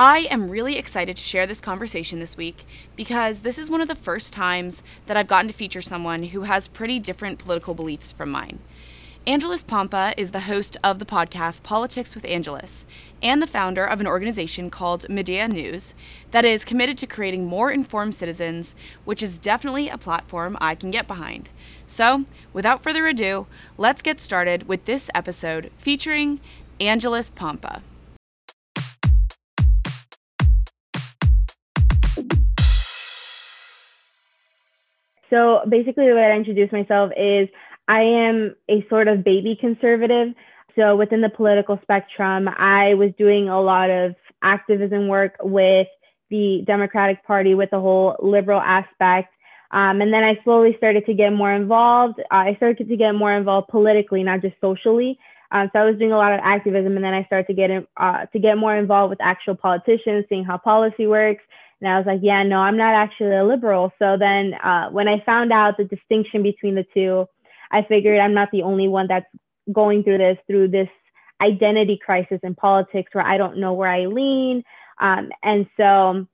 I 0.00 0.28
am 0.30 0.48
really 0.48 0.76
excited 0.78 1.16
to 1.16 1.24
share 1.24 1.44
this 1.44 1.60
conversation 1.60 2.20
this 2.20 2.36
week 2.36 2.64
because 2.94 3.40
this 3.40 3.58
is 3.58 3.68
one 3.68 3.80
of 3.80 3.88
the 3.88 3.96
first 3.96 4.32
times 4.32 4.80
that 5.06 5.16
I've 5.16 5.26
gotten 5.26 5.48
to 5.48 5.52
feature 5.52 5.80
someone 5.80 6.22
who 6.22 6.42
has 6.42 6.68
pretty 6.68 7.00
different 7.00 7.40
political 7.40 7.74
beliefs 7.74 8.12
from 8.12 8.30
mine. 8.30 8.60
Angelus 9.26 9.64
Pompa 9.64 10.14
is 10.16 10.30
the 10.30 10.42
host 10.42 10.76
of 10.84 11.00
the 11.00 11.04
podcast 11.04 11.64
Politics 11.64 12.14
with 12.14 12.24
Angelus 12.26 12.86
and 13.20 13.42
the 13.42 13.46
founder 13.48 13.84
of 13.84 14.00
an 14.00 14.06
organization 14.06 14.70
called 14.70 15.08
Medea 15.08 15.48
News 15.48 15.94
that 16.30 16.44
is 16.44 16.64
committed 16.64 16.96
to 16.98 17.08
creating 17.08 17.46
more 17.46 17.72
informed 17.72 18.14
citizens, 18.14 18.76
which 19.04 19.20
is 19.20 19.36
definitely 19.36 19.88
a 19.88 19.98
platform 19.98 20.56
I 20.60 20.76
can 20.76 20.92
get 20.92 21.08
behind. 21.08 21.50
So, 21.88 22.24
without 22.52 22.84
further 22.84 23.08
ado, 23.08 23.48
let's 23.76 24.02
get 24.02 24.20
started 24.20 24.68
with 24.68 24.84
this 24.84 25.10
episode 25.12 25.72
featuring 25.76 26.38
Angelus 26.78 27.30
Pompa. 27.30 27.82
So 35.30 35.62
basically, 35.68 36.08
the 36.08 36.14
way 36.14 36.24
I 36.24 36.36
introduce 36.36 36.72
myself 36.72 37.12
is 37.16 37.48
I 37.86 38.00
am 38.00 38.54
a 38.68 38.86
sort 38.88 39.08
of 39.08 39.24
baby 39.24 39.56
conservative. 39.60 40.34
So 40.76 40.96
within 40.96 41.20
the 41.20 41.28
political 41.28 41.78
spectrum, 41.82 42.48
I 42.48 42.94
was 42.94 43.10
doing 43.18 43.48
a 43.48 43.60
lot 43.60 43.90
of 43.90 44.14
activism 44.42 45.08
work 45.08 45.36
with 45.42 45.88
the 46.30 46.62
Democratic 46.66 47.24
Party 47.26 47.54
with 47.54 47.70
the 47.70 47.80
whole 47.80 48.16
liberal 48.20 48.60
aspect. 48.60 49.34
Um, 49.70 50.00
and 50.00 50.12
then 50.12 50.24
I 50.24 50.38
slowly 50.44 50.74
started 50.76 51.04
to 51.06 51.14
get 51.14 51.30
more 51.30 51.52
involved. 51.52 52.20
I 52.30 52.54
started 52.56 52.88
to 52.88 52.96
get 52.96 53.12
more 53.12 53.32
involved 53.32 53.68
politically, 53.68 54.22
not 54.22 54.40
just 54.40 54.54
socially. 54.60 55.18
Um, 55.50 55.70
so 55.72 55.80
I 55.80 55.84
was 55.84 55.98
doing 55.98 56.12
a 56.12 56.16
lot 56.16 56.32
of 56.32 56.40
activism, 56.42 56.96
and 56.96 57.04
then 57.04 57.14
I 57.14 57.24
started 57.24 57.46
to 57.46 57.54
get 57.54 57.70
in, 57.70 57.86
uh, 57.96 58.26
to 58.26 58.38
get 58.38 58.56
more 58.56 58.76
involved 58.76 59.10
with 59.10 59.20
actual 59.20 59.54
politicians, 59.54 60.26
seeing 60.28 60.44
how 60.44 60.58
policy 60.58 61.06
works. 61.06 61.42
And 61.80 61.88
I 61.88 61.96
was 61.98 62.06
like, 62.06 62.20
yeah, 62.22 62.42
no, 62.42 62.58
I'm 62.58 62.76
not 62.76 62.94
actually 62.94 63.36
a 63.36 63.44
liberal. 63.44 63.92
So 63.98 64.16
then 64.18 64.54
uh, 64.54 64.90
when 64.90 65.08
I 65.08 65.22
found 65.24 65.52
out 65.52 65.76
the 65.76 65.84
distinction 65.84 66.42
between 66.42 66.74
the 66.74 66.86
two, 66.92 67.26
I 67.70 67.82
figured 67.82 68.18
I'm 68.18 68.34
not 68.34 68.50
the 68.50 68.62
only 68.62 68.88
one 68.88 69.06
that's 69.08 69.26
going 69.72 70.02
through 70.02 70.18
this, 70.18 70.38
through 70.46 70.68
this 70.68 70.88
identity 71.40 71.98
crisis 72.04 72.40
in 72.42 72.54
politics 72.54 73.10
where 73.12 73.26
I 73.26 73.36
don't 73.36 73.58
know 73.58 73.74
where 73.74 73.90
I 73.90 74.06
lean. 74.06 74.64
Um, 75.00 75.30
and 75.42 75.66
so 75.76 76.26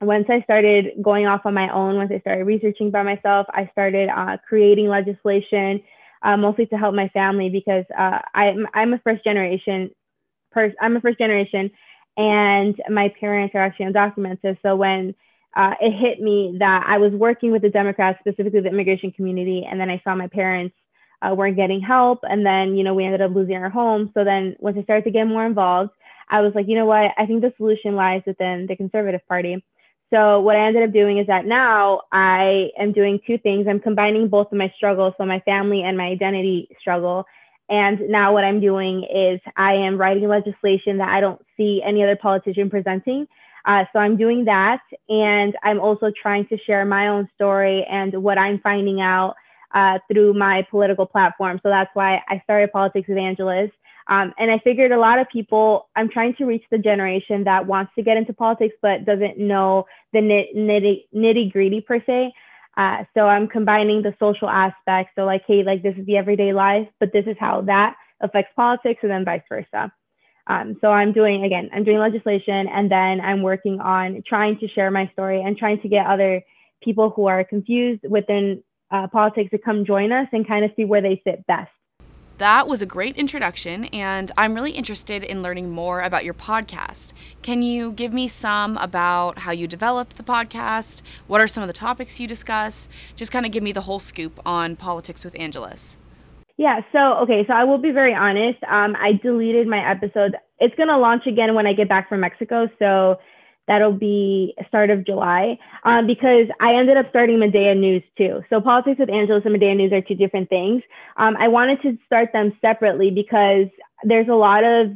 once 0.00 0.26
I 0.28 0.42
started 0.42 1.02
going 1.02 1.26
off 1.26 1.46
on 1.46 1.54
my 1.54 1.72
own, 1.72 1.96
once 1.96 2.12
I 2.14 2.20
started 2.20 2.44
researching 2.44 2.90
by 2.90 3.02
myself, 3.02 3.46
I 3.50 3.68
started 3.72 4.10
uh, 4.10 4.36
creating 4.46 4.88
legislation, 4.88 5.82
uh, 6.22 6.36
mostly 6.36 6.66
to 6.66 6.76
help 6.76 6.94
my 6.94 7.08
family 7.08 7.48
because 7.48 7.84
uh, 7.96 8.18
I'm, 8.34 8.66
I'm 8.74 8.92
a 8.92 8.98
first 8.98 9.24
generation 9.24 9.90
person. 10.52 10.76
I'm 10.80 10.96
a 10.96 11.00
first 11.00 11.18
generation 11.18 11.70
and 12.16 12.74
my 12.90 13.12
parents 13.20 13.54
are 13.54 13.64
actually 13.64 13.86
undocumented. 13.86 14.58
So 14.62 14.76
when 14.76 15.14
uh, 15.56 15.74
it 15.80 15.92
hit 15.92 16.20
me 16.20 16.56
that 16.58 16.84
I 16.86 16.98
was 16.98 17.12
working 17.12 17.52
with 17.52 17.62
the 17.62 17.70
Democrats, 17.70 18.18
specifically 18.20 18.60
the 18.60 18.68
immigration 18.68 19.12
community, 19.12 19.66
and 19.68 19.80
then 19.80 19.90
I 19.90 20.00
saw 20.04 20.14
my 20.14 20.28
parents 20.28 20.74
uh, 21.22 21.34
weren't 21.34 21.56
getting 21.56 21.80
help, 21.80 22.20
and 22.22 22.44
then 22.44 22.76
you 22.76 22.84
know 22.84 22.94
we 22.94 23.04
ended 23.04 23.22
up 23.22 23.34
losing 23.34 23.56
our 23.56 23.70
home. 23.70 24.10
So 24.14 24.24
then 24.24 24.56
once 24.58 24.76
I 24.78 24.82
started 24.82 25.04
to 25.04 25.10
get 25.10 25.24
more 25.24 25.46
involved, 25.46 25.90
I 26.28 26.40
was 26.40 26.52
like, 26.54 26.66
you 26.68 26.76
know 26.76 26.86
what? 26.86 27.12
I 27.16 27.26
think 27.26 27.42
the 27.42 27.52
solution 27.56 27.94
lies 27.94 28.22
within 28.26 28.66
the 28.66 28.76
Conservative 28.76 29.20
Party. 29.28 29.64
So 30.12 30.40
what 30.40 30.56
I 30.56 30.66
ended 30.66 30.82
up 30.82 30.92
doing 30.92 31.18
is 31.18 31.26
that 31.26 31.44
now 31.44 32.02
I 32.12 32.70
am 32.78 32.92
doing 32.92 33.20
two 33.26 33.38
things. 33.38 33.66
I'm 33.68 33.80
combining 33.80 34.28
both 34.28 34.52
of 34.52 34.58
my 34.58 34.72
struggles, 34.76 35.14
so 35.18 35.24
my 35.24 35.40
family 35.40 35.82
and 35.82 35.96
my 35.96 36.04
identity 36.04 36.68
struggle, 36.80 37.24
and 37.68 38.00
now 38.08 38.32
what 38.32 38.44
I'm 38.44 38.60
doing 38.60 39.04
is 39.04 39.40
I 39.56 39.74
am 39.74 39.96
writing 39.96 40.28
legislation 40.28 40.98
that 40.98 41.08
I 41.08 41.20
don't 41.20 41.40
see 41.56 41.82
any 41.84 42.02
other 42.02 42.16
politician 42.16 42.68
presenting. 42.68 43.26
Uh, 43.64 43.84
so 43.92 43.98
I'm 43.98 44.16
doing 44.16 44.44
that. 44.44 44.82
And 45.08 45.56
I'm 45.62 45.80
also 45.80 46.12
trying 46.20 46.46
to 46.48 46.58
share 46.58 46.84
my 46.84 47.08
own 47.08 47.28
story 47.34 47.86
and 47.90 48.22
what 48.22 48.36
I'm 48.38 48.60
finding 48.60 49.00
out 49.00 49.34
uh, 49.74 49.98
through 50.12 50.34
my 50.34 50.66
political 50.70 51.06
platform. 51.06 51.58
So 51.62 51.70
that's 51.70 51.90
why 51.94 52.22
I 52.28 52.40
started 52.44 52.70
Politics 52.72 53.08
Angelus. 53.08 53.70
Um, 54.06 54.34
and 54.38 54.50
I 54.50 54.58
figured 54.58 54.92
a 54.92 54.98
lot 54.98 55.18
of 55.18 55.26
people, 55.30 55.88
I'm 55.96 56.10
trying 56.10 56.34
to 56.36 56.44
reach 56.44 56.64
the 56.70 56.76
generation 56.76 57.44
that 57.44 57.66
wants 57.66 57.92
to 57.96 58.02
get 58.02 58.18
into 58.18 58.34
politics 58.34 58.74
but 58.82 59.06
doesn't 59.06 59.38
know 59.38 59.86
the 60.12 60.18
nitty, 60.18 61.06
nitty 61.14 61.50
gritty 61.50 61.80
per 61.80 62.02
se. 62.04 62.34
Uh, 62.76 63.04
so 63.14 63.22
I'm 63.26 63.46
combining 63.46 64.02
the 64.02 64.14
social 64.18 64.48
aspects. 64.48 65.12
So 65.16 65.24
like, 65.24 65.42
hey, 65.46 65.62
like 65.62 65.82
this 65.82 65.94
is 65.96 66.06
the 66.06 66.16
everyday 66.16 66.52
life, 66.52 66.88
but 67.00 67.12
this 67.12 67.24
is 67.26 67.36
how 67.38 67.62
that 67.62 67.96
affects 68.20 68.52
politics, 68.56 69.00
and 69.02 69.10
then 69.10 69.24
vice 69.24 69.42
versa. 69.48 69.92
Um, 70.46 70.76
so 70.80 70.88
I'm 70.88 71.12
doing 71.12 71.44
again, 71.44 71.70
I'm 71.72 71.84
doing 71.84 71.98
legislation, 71.98 72.68
and 72.68 72.90
then 72.90 73.20
I'm 73.20 73.42
working 73.42 73.80
on 73.80 74.22
trying 74.26 74.58
to 74.58 74.68
share 74.68 74.90
my 74.90 75.08
story 75.12 75.42
and 75.42 75.56
trying 75.56 75.80
to 75.80 75.88
get 75.88 76.06
other 76.06 76.42
people 76.82 77.10
who 77.10 77.26
are 77.26 77.44
confused 77.44 78.02
within 78.08 78.62
uh, 78.90 79.06
politics 79.08 79.50
to 79.50 79.58
come 79.58 79.84
join 79.84 80.12
us 80.12 80.28
and 80.32 80.46
kind 80.46 80.64
of 80.64 80.70
see 80.76 80.84
where 80.84 81.00
they 81.00 81.20
fit 81.24 81.46
best. 81.46 81.70
That 82.38 82.66
was 82.66 82.82
a 82.82 82.86
great 82.86 83.16
introduction, 83.16 83.84
and 83.86 84.32
I'm 84.36 84.54
really 84.54 84.72
interested 84.72 85.22
in 85.22 85.40
learning 85.40 85.70
more 85.70 86.00
about 86.00 86.24
your 86.24 86.34
podcast. 86.34 87.12
Can 87.42 87.62
you 87.62 87.92
give 87.92 88.12
me 88.12 88.26
some 88.26 88.76
about 88.78 89.38
how 89.40 89.52
you 89.52 89.68
developed 89.68 90.16
the 90.16 90.24
podcast? 90.24 91.02
What 91.28 91.40
are 91.40 91.46
some 91.46 91.62
of 91.62 91.68
the 91.68 91.72
topics 91.72 92.18
you 92.18 92.26
discuss? 92.26 92.88
Just 93.14 93.30
kind 93.30 93.46
of 93.46 93.52
give 93.52 93.62
me 93.62 93.70
the 93.70 93.82
whole 93.82 94.00
scoop 94.00 94.40
on 94.44 94.74
Politics 94.74 95.24
with 95.24 95.38
Angelus. 95.38 95.96
Yeah, 96.56 96.80
so 96.90 97.18
okay, 97.22 97.44
so 97.46 97.52
I 97.52 97.62
will 97.62 97.78
be 97.78 97.92
very 97.92 98.14
honest. 98.14 98.58
Um, 98.64 98.96
I 98.96 99.12
deleted 99.22 99.68
my 99.68 99.88
episode. 99.88 100.36
It's 100.58 100.74
gonna 100.74 100.98
launch 100.98 101.28
again 101.28 101.54
when 101.54 101.68
I 101.68 101.72
get 101.72 101.88
back 101.88 102.08
from 102.08 102.18
Mexico. 102.18 102.68
So 102.80 103.20
That'll 103.66 103.92
be 103.92 104.54
start 104.68 104.90
of 104.90 105.06
July 105.06 105.58
um, 105.84 106.06
because 106.06 106.48
I 106.60 106.74
ended 106.74 106.96
up 106.96 107.06
starting 107.10 107.38
Medea 107.38 107.74
News 107.74 108.02
too. 108.16 108.42
So 108.50 108.60
politics 108.60 108.98
with 108.98 109.10
Angelus 109.10 109.42
and 109.44 109.52
Medea 109.52 109.74
News 109.74 109.92
are 109.92 110.02
two 110.02 110.14
different 110.14 110.50
things. 110.50 110.82
Um, 111.16 111.36
I 111.38 111.48
wanted 111.48 111.80
to 111.82 111.96
start 112.04 112.30
them 112.32 112.52
separately 112.60 113.10
because 113.10 113.66
there's 114.02 114.28
a 114.28 114.34
lot 114.34 114.64
of 114.64 114.92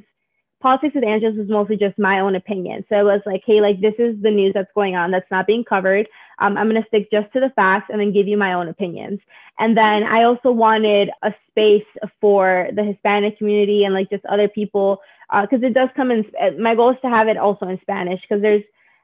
politics 0.61 0.95
with 0.95 1.05
Angelus 1.05 1.37
was 1.37 1.49
mostly 1.49 1.77
just 1.77 1.99
my 1.99 2.21
own 2.21 2.35
opinion. 2.35 2.85
So 2.89 2.97
it 2.97 3.05
was 3.05 3.23
like, 3.25 3.43
hey, 3.47 3.61
like 3.61 3.81
this 3.81 3.95
is 3.99 4.21
the 4.23 4.31
news 4.31 4.53
that's 4.55 4.71
going 4.75 4.97
on 4.97 5.11
that's 5.11 5.31
not 5.31 5.47
being 5.47 5.65
covered. 5.65 6.09
Um, 6.41 6.57
I'm 6.57 6.69
going 6.69 6.81
to 6.81 6.89
stick 6.89 7.11
just 7.11 7.33
to 7.33 7.41
the 7.41 7.51
facts 7.57 7.89
and 7.91 8.01
then 8.01 8.13
give 8.13 8.29
you 8.29 8.37
my 8.37 8.53
own 8.53 8.69
opinions. 8.69 9.21
And 9.59 9.77
then 9.77 10.05
I 10.05 10.25
also 10.25 10.51
wanted 10.51 11.11
a 11.23 11.35
space 11.51 11.87
for 12.21 12.69
the 12.75 12.85
Hispanic 12.85 13.39
community 13.39 13.85
and 13.85 13.95
like 13.95 14.11
just 14.11 14.25
other 14.27 14.49
people 14.49 15.01
because 15.43 15.63
uh, 15.63 15.67
it 15.67 15.75
does 15.75 15.89
come 15.97 16.11
in. 16.11 16.25
Uh, 16.41 16.51
my 16.61 16.75
goal 16.75 16.91
is 16.91 16.97
to 17.03 17.09
have 17.09 17.29
it 17.29 17.37
also 17.37 17.67
in 17.67 17.81
Spanish 17.81 18.21
because 18.23 18.41
there's 18.41 18.63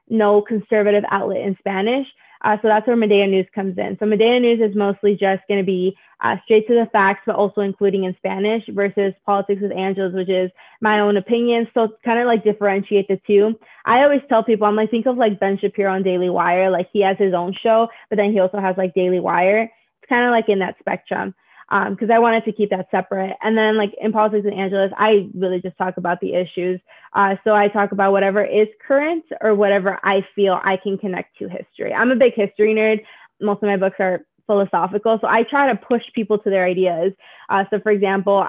no 0.09 0.41
conservative 0.41 1.03
outlet 1.11 1.41
in 1.41 1.55
Spanish. 1.59 2.07
Uh, 2.45 2.57
so 2.61 2.67
that's 2.67 2.85
where 2.85 2.95
Medea 2.95 3.25
News 3.25 3.47
comes 3.55 3.75
in. 3.79 3.97
So 3.99 4.05
Medea 4.05 4.39
News 4.39 4.61
is 4.61 4.75
mostly 4.75 5.13
just 5.13 5.41
going 5.47 5.59
to 5.59 5.65
be 5.65 5.97
uh, 6.23 6.35
straight 6.43 6.67
to 6.67 6.75
the 6.75 6.87
facts, 6.91 7.21
but 7.25 7.35
also 7.35 7.61
including 7.61 8.03
in 8.03 8.15
Spanish 8.17 8.63
versus 8.69 9.13
Politics 9.25 9.63
with 9.63 9.71
Angelus, 9.71 10.13
which 10.13 10.29
is 10.29 10.51
my 10.79 10.99
own 10.99 11.17
opinion. 11.17 11.67
So 11.73 11.97
kind 12.05 12.19
of 12.19 12.27
like 12.27 12.43
differentiate 12.43 13.07
the 13.07 13.19
two. 13.25 13.59
I 13.85 14.03
always 14.03 14.21
tell 14.29 14.43
people, 14.43 14.67
I'm 14.67 14.75
like, 14.75 14.91
think 14.91 15.07
of 15.07 15.17
like 15.17 15.39
Ben 15.39 15.57
Shapiro 15.57 15.91
on 15.91 16.03
Daily 16.03 16.29
Wire. 16.29 16.69
Like 16.69 16.87
he 16.93 17.01
has 17.01 17.17
his 17.17 17.33
own 17.33 17.55
show, 17.63 17.87
but 18.11 18.17
then 18.17 18.31
he 18.31 18.39
also 18.39 18.59
has 18.59 18.77
like 18.77 18.93
Daily 18.93 19.19
Wire. 19.19 19.63
It's 19.63 20.07
kind 20.07 20.23
of 20.23 20.29
like 20.29 20.47
in 20.47 20.59
that 20.59 20.75
spectrum 20.79 21.33
because 21.69 22.09
um, 22.09 22.11
I 22.11 22.19
wanted 22.19 22.45
to 22.45 22.51
keep 22.51 22.69
that 22.69 22.87
separate. 22.91 23.35
And 23.41 23.57
then, 23.57 23.77
like 23.77 23.93
in 23.99 24.11
Politics 24.11 24.45
with 24.45 24.53
Angelus, 24.53 24.91
I 24.97 25.29
really 25.33 25.61
just 25.61 25.77
talk 25.77 25.97
about 25.97 26.19
the 26.19 26.35
issues. 26.35 26.79
Uh, 27.13 27.35
so 27.43 27.53
I 27.53 27.69
talk 27.69 27.91
about 27.91 28.11
whatever 28.11 28.43
is 28.45 28.67
current 28.85 29.25
or 29.41 29.55
whatever 29.55 29.99
I 30.03 30.25
feel 30.35 30.59
I 30.63 30.77
can 30.77 30.97
connect 30.97 31.37
to 31.39 31.49
history. 31.49 31.93
I'm 31.93 32.11
a 32.11 32.15
big 32.15 32.33
history 32.35 32.73
nerd. 32.75 33.01
Most 33.41 33.63
of 33.63 33.67
my 33.67 33.77
books 33.77 33.95
are 33.99 34.25
philosophical, 34.45 35.17
so 35.19 35.27
I 35.27 35.43
try 35.43 35.71
to 35.71 35.75
push 35.75 36.03
people 36.13 36.37
to 36.39 36.49
their 36.49 36.65
ideas. 36.65 37.13
Uh, 37.49 37.63
so, 37.71 37.79
for 37.79 37.91
example, 37.91 38.47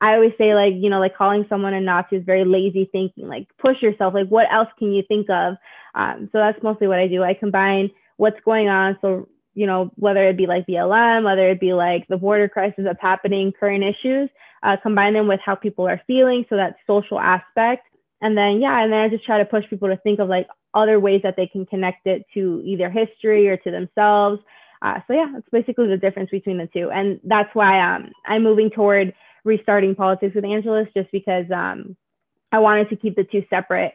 I 0.00 0.14
always 0.14 0.32
say 0.36 0.54
like 0.54 0.74
you 0.74 0.90
know 0.90 0.98
like 0.98 1.16
calling 1.16 1.46
someone 1.48 1.72
a 1.72 1.80
Nazi 1.80 2.16
is 2.16 2.24
very 2.24 2.44
lazy 2.44 2.88
thinking. 2.90 3.28
Like 3.28 3.46
push 3.58 3.80
yourself. 3.80 4.12
Like 4.12 4.28
what 4.28 4.46
else 4.52 4.68
can 4.78 4.92
you 4.92 5.04
think 5.06 5.30
of? 5.30 5.54
Um, 5.94 6.28
so 6.32 6.38
that's 6.38 6.62
mostly 6.62 6.88
what 6.88 6.98
I 6.98 7.06
do. 7.06 7.22
I 7.22 7.34
combine 7.34 7.90
what's 8.16 8.40
going 8.44 8.68
on. 8.68 8.98
So 9.00 9.28
you 9.56 9.66
know, 9.66 9.90
whether 9.96 10.28
it 10.28 10.36
be 10.36 10.46
like 10.46 10.66
BLM, 10.66 11.24
whether 11.24 11.48
it 11.50 11.58
be 11.58 11.72
like 11.72 12.06
the 12.08 12.18
border 12.18 12.48
crisis 12.48 12.84
that's 12.84 13.00
happening, 13.00 13.52
current 13.58 13.82
issues, 13.82 14.28
uh, 14.62 14.76
combine 14.82 15.14
them 15.14 15.26
with 15.26 15.40
how 15.44 15.54
people 15.54 15.88
are 15.88 16.00
feeling. 16.06 16.44
So 16.48 16.56
that 16.56 16.76
social 16.86 17.18
aspect. 17.18 17.86
And 18.20 18.36
then, 18.36 18.60
yeah, 18.60 18.82
and 18.82 18.92
then 18.92 19.00
I 19.00 19.08
just 19.08 19.24
try 19.24 19.38
to 19.38 19.44
push 19.46 19.64
people 19.68 19.88
to 19.88 19.96
think 19.96 20.20
of 20.20 20.28
like 20.28 20.46
other 20.74 21.00
ways 21.00 21.22
that 21.22 21.36
they 21.36 21.46
can 21.46 21.64
connect 21.64 22.06
it 22.06 22.26
to 22.34 22.62
either 22.64 22.90
history 22.90 23.48
or 23.48 23.56
to 23.56 23.70
themselves. 23.70 24.42
Uh, 24.82 25.00
so 25.06 25.14
yeah, 25.14 25.26
that's 25.32 25.48
basically 25.50 25.88
the 25.88 25.96
difference 25.96 26.30
between 26.30 26.58
the 26.58 26.68
two, 26.70 26.90
and 26.90 27.18
that's 27.24 27.48
why 27.54 27.80
um, 27.80 28.10
I'm 28.26 28.42
moving 28.42 28.68
toward 28.68 29.14
restarting 29.42 29.94
politics 29.94 30.34
with 30.34 30.44
Angelus, 30.44 30.86
just 30.94 31.10
because 31.12 31.46
um, 31.50 31.96
I 32.52 32.58
wanted 32.58 32.90
to 32.90 32.96
keep 32.96 33.16
the 33.16 33.24
two 33.24 33.42
separate. 33.48 33.94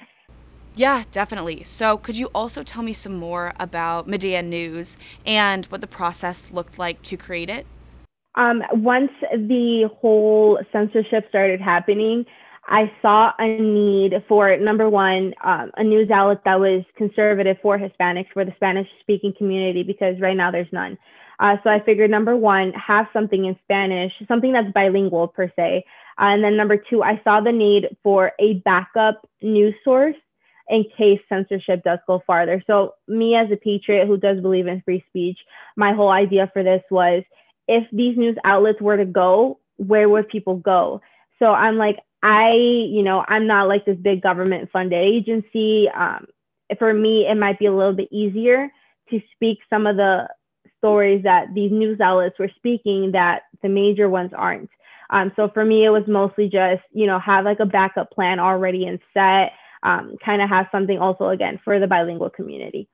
Yeah, 0.75 1.03
definitely. 1.11 1.63
So, 1.63 1.97
could 1.97 2.17
you 2.17 2.29
also 2.33 2.63
tell 2.63 2.81
me 2.81 2.93
some 2.93 3.13
more 3.13 3.53
about 3.59 4.07
Medea 4.07 4.41
News 4.41 4.95
and 5.25 5.65
what 5.65 5.81
the 5.81 5.87
process 5.87 6.51
looked 6.51 6.79
like 6.79 7.01
to 7.03 7.17
create 7.17 7.49
it? 7.49 7.65
Um, 8.35 8.63
once 8.71 9.11
the 9.33 9.89
whole 9.99 10.57
censorship 10.71 11.25
started 11.27 11.59
happening, 11.59 12.25
I 12.67 12.89
saw 13.01 13.31
a 13.37 13.59
need 13.59 14.13
for 14.29 14.55
number 14.57 14.89
one, 14.89 15.33
um, 15.43 15.71
a 15.75 15.83
news 15.83 16.09
outlet 16.09 16.41
that 16.45 16.59
was 16.59 16.83
conservative 16.95 17.57
for 17.61 17.77
Hispanics, 17.77 18.27
for 18.33 18.45
the 18.45 18.53
Spanish 18.55 18.87
speaking 19.01 19.33
community, 19.37 19.83
because 19.83 20.15
right 20.21 20.37
now 20.37 20.51
there's 20.51 20.71
none. 20.71 20.97
Uh, 21.39 21.57
so 21.63 21.69
I 21.69 21.83
figured 21.83 22.11
number 22.11 22.37
one, 22.37 22.71
have 22.73 23.07
something 23.11 23.45
in 23.45 23.57
Spanish, 23.63 24.13
something 24.27 24.53
that's 24.53 24.71
bilingual 24.73 25.27
per 25.27 25.51
se. 25.55 25.83
Uh, 26.17 26.25
and 26.25 26.43
then 26.43 26.55
number 26.55 26.77
two, 26.77 27.03
I 27.03 27.19
saw 27.23 27.41
the 27.41 27.51
need 27.51 27.97
for 28.03 28.31
a 28.39 28.61
backup 28.63 29.27
news 29.41 29.73
source 29.83 30.15
in 30.69 30.85
case 30.97 31.19
censorship 31.29 31.83
does 31.83 31.99
go 32.07 32.21
farther. 32.25 32.63
So, 32.67 32.95
me 33.07 33.35
as 33.35 33.51
a 33.51 33.55
patriot 33.55 34.07
who 34.07 34.17
does 34.17 34.41
believe 34.41 34.67
in 34.67 34.81
free 34.81 35.03
speech, 35.09 35.37
my 35.75 35.93
whole 35.93 36.09
idea 36.09 36.49
for 36.53 36.63
this 36.63 36.83
was 36.89 37.23
if 37.67 37.85
these 37.91 38.17
news 38.17 38.37
outlets 38.43 38.81
were 38.81 38.97
to 38.97 39.05
go, 39.05 39.59
where 39.77 40.09
would 40.09 40.29
people 40.29 40.55
go? 40.55 41.01
So, 41.39 41.47
I'm 41.47 41.77
like, 41.77 41.99
I, 42.23 42.53
you 42.53 43.03
know, 43.03 43.25
I'm 43.27 43.47
not 43.47 43.67
like 43.67 43.85
this 43.85 43.97
big 43.97 44.21
government 44.21 44.69
funded 44.71 44.99
agency. 44.99 45.89
Um, 45.89 46.27
for 46.77 46.93
me, 46.93 47.27
it 47.27 47.35
might 47.35 47.59
be 47.59 47.65
a 47.65 47.75
little 47.75 47.93
bit 47.93 48.09
easier 48.11 48.71
to 49.09 49.21
speak 49.35 49.59
some 49.69 49.87
of 49.87 49.97
the 49.97 50.27
stories 50.77 51.23
that 51.23 51.53
these 51.53 51.71
news 51.71 51.99
outlets 51.99 52.37
were 52.39 52.49
speaking 52.55 53.11
that 53.13 53.43
the 53.61 53.69
major 53.69 54.09
ones 54.09 54.31
aren't. 54.35 54.69
Um, 55.11 55.31
so 55.35 55.49
for 55.53 55.63
me, 55.65 55.85
it 55.85 55.89
was 55.89 56.03
mostly 56.07 56.45
just, 56.47 56.81
you 56.91 57.05
know, 57.05 57.19
have 57.19 57.45
like 57.45 57.59
a 57.59 57.65
backup 57.65 58.11
plan 58.11 58.39
already 58.39 58.85
in 58.85 58.99
set, 59.13 59.51
um, 59.83 60.15
kind 60.23 60.41
of 60.41 60.49
has 60.49 60.65
something 60.71 60.99
also, 60.99 61.29
again, 61.29 61.59
for 61.63 61.79
the 61.79 61.87
bilingual 61.87 62.29
community. 62.29 62.87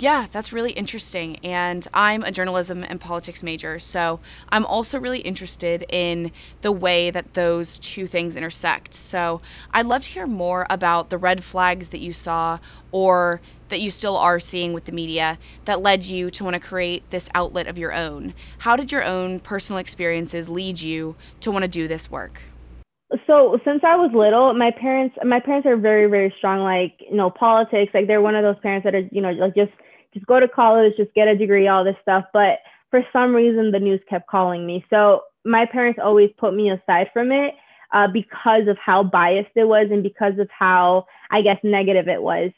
Yeah, 0.00 0.28
that's 0.32 0.50
really 0.50 0.72
interesting. 0.72 1.36
And 1.44 1.86
I'm 1.92 2.22
a 2.22 2.32
journalism 2.32 2.82
and 2.82 2.98
politics 2.98 3.42
major, 3.42 3.78
so 3.78 4.18
I'm 4.48 4.64
also 4.64 4.98
really 4.98 5.18
interested 5.18 5.84
in 5.90 6.32
the 6.62 6.72
way 6.72 7.10
that 7.10 7.34
those 7.34 7.78
two 7.78 8.06
things 8.06 8.34
intersect. 8.34 8.94
So 8.94 9.42
I'd 9.72 9.84
love 9.84 10.04
to 10.04 10.10
hear 10.10 10.26
more 10.26 10.66
about 10.70 11.10
the 11.10 11.18
red 11.18 11.44
flags 11.44 11.90
that 11.90 12.00
you 12.00 12.14
saw 12.14 12.60
or 12.92 13.42
that 13.68 13.82
you 13.82 13.90
still 13.90 14.16
are 14.16 14.40
seeing 14.40 14.72
with 14.72 14.86
the 14.86 14.92
media 14.92 15.38
that 15.66 15.82
led 15.82 16.04
you 16.04 16.30
to 16.30 16.44
want 16.44 16.54
to 16.54 16.60
create 16.60 17.08
this 17.10 17.28
outlet 17.34 17.66
of 17.66 17.76
your 17.76 17.92
own. 17.92 18.32
How 18.60 18.76
did 18.76 18.90
your 18.90 19.04
own 19.04 19.38
personal 19.38 19.78
experiences 19.78 20.48
lead 20.48 20.80
you 20.80 21.14
to 21.40 21.50
want 21.50 21.64
to 21.64 21.68
do 21.68 21.86
this 21.86 22.10
work? 22.10 22.40
So 23.30 23.60
since 23.64 23.82
I 23.84 23.94
was 23.94 24.10
little, 24.12 24.52
my 24.54 24.72
parents 24.72 25.16
my 25.24 25.38
parents 25.38 25.66
are 25.66 25.76
very 25.76 26.10
very 26.10 26.34
strong 26.38 26.60
like 26.60 26.94
you 27.08 27.16
know 27.16 27.30
politics 27.30 27.92
like 27.94 28.08
they're 28.08 28.20
one 28.20 28.34
of 28.34 28.42
those 28.42 28.60
parents 28.60 28.84
that 28.84 28.94
are 28.94 29.08
you 29.12 29.22
know 29.22 29.30
like 29.30 29.54
just 29.54 29.72
just 30.12 30.26
go 30.26 30.40
to 30.40 30.48
college, 30.48 30.94
just 30.96 31.14
get 31.14 31.28
a 31.28 31.36
degree, 31.36 31.68
all 31.68 31.84
this 31.84 31.96
stuff. 32.02 32.24
But 32.32 32.58
for 32.90 33.04
some 33.12 33.34
reason, 33.34 33.70
the 33.70 33.78
news 33.78 34.00
kept 34.08 34.28
calling 34.28 34.66
me. 34.66 34.84
So 34.90 35.22
my 35.44 35.66
parents 35.66 36.00
always 36.02 36.30
put 36.36 36.54
me 36.54 36.70
aside 36.70 37.10
from 37.12 37.30
it 37.30 37.54
uh, 37.92 38.08
because 38.08 38.66
of 38.68 38.76
how 38.78 39.02
biased 39.02 39.50
it 39.54 39.64
was 39.64 39.88
and 39.90 40.02
because 40.02 40.38
of 40.38 40.48
how, 40.50 41.06
I 41.30 41.42
guess, 41.42 41.58
negative 41.62 42.08
it 42.08 42.22
was. 42.22 42.50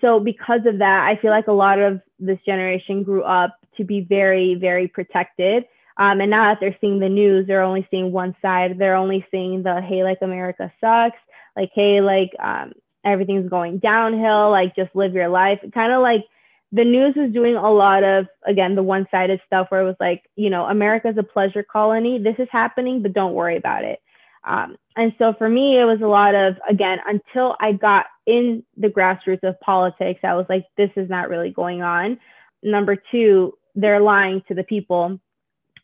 So 0.00 0.20
because 0.20 0.66
of 0.66 0.78
that, 0.78 1.06
I 1.06 1.20
feel 1.20 1.30
like 1.30 1.46
a 1.46 1.52
lot 1.52 1.78
of 1.78 2.00
this 2.18 2.38
generation 2.44 3.02
grew 3.02 3.22
up 3.22 3.56
to 3.76 3.84
be 3.84 4.00
very, 4.00 4.56
very 4.56 4.88
protected. 4.88 5.64
Um, 5.98 6.20
and 6.20 6.30
now 6.30 6.50
that 6.52 6.58
they're 6.60 6.76
seeing 6.80 7.00
the 7.00 7.08
news, 7.08 7.46
they're 7.46 7.62
only 7.62 7.86
seeing 7.90 8.12
one 8.12 8.34
side. 8.40 8.78
They're 8.78 8.94
only 8.94 9.26
seeing 9.30 9.62
the, 9.62 9.80
hey, 9.80 10.04
like 10.04 10.18
America 10.22 10.72
sucks. 10.80 11.18
Like, 11.56 11.70
hey, 11.74 12.00
like 12.00 12.30
um, 12.38 12.72
everything's 13.04 13.50
going 13.50 13.78
downhill. 13.78 14.50
Like, 14.50 14.76
just 14.76 14.94
live 14.94 15.12
your 15.12 15.28
life. 15.28 15.58
Kind 15.74 15.92
of 15.92 16.00
like, 16.02 16.24
the 16.72 16.84
news 16.84 17.14
was 17.16 17.32
doing 17.32 17.56
a 17.56 17.72
lot 17.72 18.04
of 18.04 18.26
again 18.46 18.74
the 18.74 18.82
one-sided 18.82 19.40
stuff 19.46 19.66
where 19.70 19.80
it 19.80 19.86
was 19.86 19.96
like 20.00 20.24
you 20.36 20.50
know 20.50 20.64
america's 20.64 21.16
a 21.18 21.22
pleasure 21.22 21.62
colony 21.62 22.18
this 22.18 22.34
is 22.38 22.48
happening 22.50 23.02
but 23.02 23.12
don't 23.12 23.34
worry 23.34 23.56
about 23.56 23.84
it 23.84 24.00
um, 24.44 24.76
and 24.96 25.12
so 25.18 25.34
for 25.36 25.48
me 25.48 25.80
it 25.80 25.84
was 25.84 26.00
a 26.02 26.06
lot 26.06 26.34
of 26.34 26.56
again 26.68 26.98
until 27.06 27.56
i 27.60 27.72
got 27.72 28.06
in 28.26 28.62
the 28.76 28.88
grassroots 28.88 29.42
of 29.42 29.58
politics 29.60 30.20
i 30.24 30.34
was 30.34 30.46
like 30.48 30.66
this 30.76 30.90
is 30.96 31.08
not 31.08 31.28
really 31.28 31.50
going 31.50 31.82
on 31.82 32.18
number 32.62 32.96
two 33.10 33.52
they're 33.74 34.00
lying 34.00 34.42
to 34.48 34.54
the 34.54 34.64
people 34.64 35.18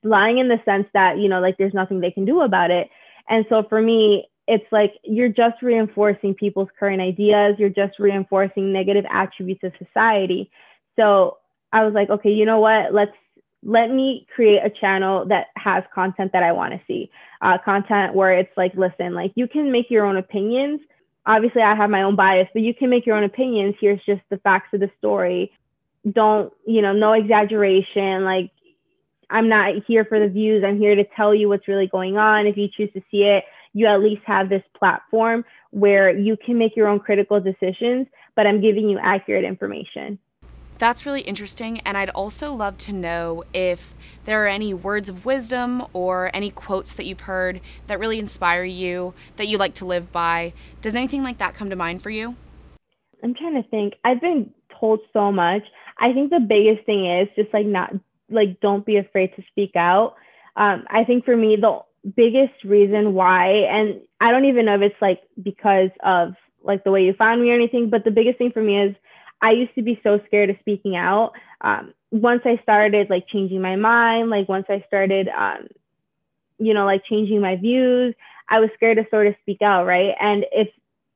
lying 0.05 0.39
in 0.39 0.49
the 0.49 0.61
sense 0.65 0.87
that 0.95 1.19
you 1.19 1.29
know 1.29 1.41
like 1.41 1.57
there's 1.57 1.75
nothing 1.75 2.01
they 2.01 2.11
can 2.11 2.25
do 2.25 2.43
about 2.43 2.71
it 2.71 2.89
and 3.29 3.45
so 3.49 3.63
for 3.69 3.81
me 3.81 4.27
it's 4.47 4.67
like 4.71 4.93
you're 5.03 5.29
just 5.29 5.63
reinforcing 5.63 6.35
people's 6.35 6.69
current 6.79 7.01
ideas 7.01 7.57
you're 7.59 7.69
just 7.69 7.99
reinforcing 7.99 8.73
negative 8.73 9.05
attributes 9.11 9.65
of 9.65 9.73
society 9.79 10.51
so 10.97 11.39
I 11.75 11.85
was 11.85 11.93
like, 11.93 12.09
okay, 12.09 12.31
you 12.31 12.47
know 12.47 12.61
what? 12.61 12.95
Let's 12.95 13.13
let 13.65 13.91
me 13.91 14.27
create 14.35 14.61
a 14.63 14.71
channel 14.71 15.27
that 15.27 15.47
has 15.57 15.83
content 15.93 16.33
that 16.33 16.43
I 16.43 16.53
want 16.53 16.73
to 16.75 16.81
see. 16.87 17.11
Uh, 17.41 17.59
content 17.65 18.15
where 18.15 18.33
it's 18.33 18.55
like, 18.57 18.75
listen, 18.75 19.15
like 19.15 19.33
you 19.35 19.49
can 19.49 19.73
make 19.73 19.91
your 19.91 20.05
own 20.05 20.17
opinions. 20.17 20.81
Obviously, 21.27 21.63
I 21.63 21.75
have 21.75 21.91
my 21.91 22.03
own 22.03 22.15
bias, 22.15 22.49
but 22.53 22.63
you 22.63 22.75
can 22.75 22.91
make 22.91 23.07
your 23.07 23.17
own 23.17 23.25
opinions. 23.25 23.75
Here's 23.81 24.01
just 24.05 24.21
the 24.31 24.39
facts 24.39 24.69
of 24.75 24.81
the 24.81 24.91
story. 24.99 25.51
Don't, 26.11 26.53
you 26.67 26.83
know, 26.83 26.93
no 26.93 27.15
exaggeration. 27.15 28.25
Like, 28.25 28.51
I'm 29.35 29.49
not 29.49 29.75
here 29.89 30.05
for 30.05 30.21
the 30.21 30.29
views. 30.29 30.63
I'm 30.65 30.79
here 30.79 30.95
to 30.95 31.03
tell 31.17 31.35
you 31.35 31.49
what's 31.49 31.67
really 31.67 31.89
going 31.89 32.17
on. 32.17 32.47
If 32.47 32.57
you 32.57 32.69
choose 32.69 32.93
to 32.93 33.03
see 33.11 33.25
it, 33.25 33.43
you 33.73 33.85
at 33.87 33.99
least 34.01 34.23
have 34.27 34.49
this 34.49 34.63
platform 34.79 35.45
where 35.73 36.17
you 36.17 36.37
can 36.37 36.57
make 36.57 36.77
your 36.77 36.87
own 36.87 37.01
critical 37.01 37.41
decisions, 37.41 38.07
but 38.37 38.47
I'm 38.47 38.61
giving 38.61 38.89
you 38.89 38.97
accurate 39.03 39.45
information. 39.45 40.21
That's 40.79 41.05
really 41.05 41.23
interesting, 41.23 41.81
and 41.81 41.97
I'd 41.97 42.11
also 42.11 42.53
love 42.53 42.79
to 42.79 42.93
know 42.93 43.43
if 43.53 43.97
there 44.25 44.45
are 44.45 44.49
any 44.49 44.73
words 44.73 45.09
of 45.09 45.25
wisdom 45.25 45.85
or 45.93 46.31
any 46.33 46.53
quotes 46.53 46.93
that 46.95 47.05
you've 47.05 47.23
heard 47.23 47.61
that 47.89 47.99
really 47.99 48.21
inspire 48.21 48.63
you, 48.63 49.15
that 49.35 49.49
you 49.49 49.59
like 49.59 49.75
to 49.75 49.85
live 49.85 50.13
by. 50.13 50.53
Does 50.81 50.95
anything 50.95 51.25
like 51.25 51.39
that 51.39 51.55
come 51.55 51.71
to 51.71 51.77
mind 51.77 52.03
for 52.03 52.11
you? 52.11 52.37
I'm 53.25 53.35
trying 53.35 53.61
to 53.61 53.69
think. 53.69 53.95
I've 54.05 54.21
been 54.21 54.53
told 54.79 55.01
so 55.13 55.33
much. 55.33 55.63
I 55.99 56.13
think 56.13 56.31
the 56.31 56.39
biggest 56.39 56.87
thing 56.87 57.05
is 57.05 57.29
just 57.35 57.53
like 57.53 57.67
not 57.67 57.93
like 58.35 58.61
don't 58.61 58.85
be 58.85 58.97
afraid 58.97 59.35
to 59.37 59.43
speak 59.51 59.73
out. 59.77 60.15
Um, 60.57 60.85
I 60.89 61.05
think 61.05 61.25
for 61.25 61.37
me 61.37 61.57
the 61.57 61.81
biggest 62.17 62.65
reason 62.65 63.15
why, 63.15 63.49
and 63.71 64.01
I 64.21 64.31
don't 64.31 64.45
even 64.45 64.67
know 64.67 64.77
if 64.77 64.83
it's 64.83 65.03
like 65.03 65.23
because 65.43 65.91
of 66.05 66.35
like 66.63 66.85
the 66.85 66.91
way 66.91 67.03
you 67.03 67.15
found 67.15 67.43
me 67.43 67.51
or 67.51 67.55
anything, 67.55 67.91
but 67.91 68.05
the 68.05 68.11
biggest 68.11 68.39
thing 68.39 68.53
for 68.53 68.63
me 68.63 68.81
is 68.81 68.97
I 69.43 69.53
used 69.53 69.75
to 69.75 69.83
be 69.83 70.01
so 70.03 70.21
scared 70.27 70.51
of 70.51 70.57
speaking 70.61 70.97
out. 70.97 71.33
Um, 71.61 71.93
once 72.11 72.43
I 72.45 72.59
started 72.63 73.11
like 73.11 73.27
changing 73.29 73.61
my 73.61 73.77
mind, 73.77 74.31
like 74.31 74.49
once 74.49 74.67
I 74.69 74.85
started, 74.87 75.29
um, 75.29 75.69
you 76.59 76.73
know, 76.73 76.87
like 76.87 77.05
changing 77.05 77.41
my 77.41 77.57
views, 77.57 78.15
I 78.49 78.61
was 78.61 78.71
scared 78.75 78.99
to 78.99 79.07
sort 79.11 79.27
of 79.27 79.35
speak 79.43 79.61
out, 79.63 79.85
right? 79.85 80.15
And 80.21 80.47
if 80.53 80.69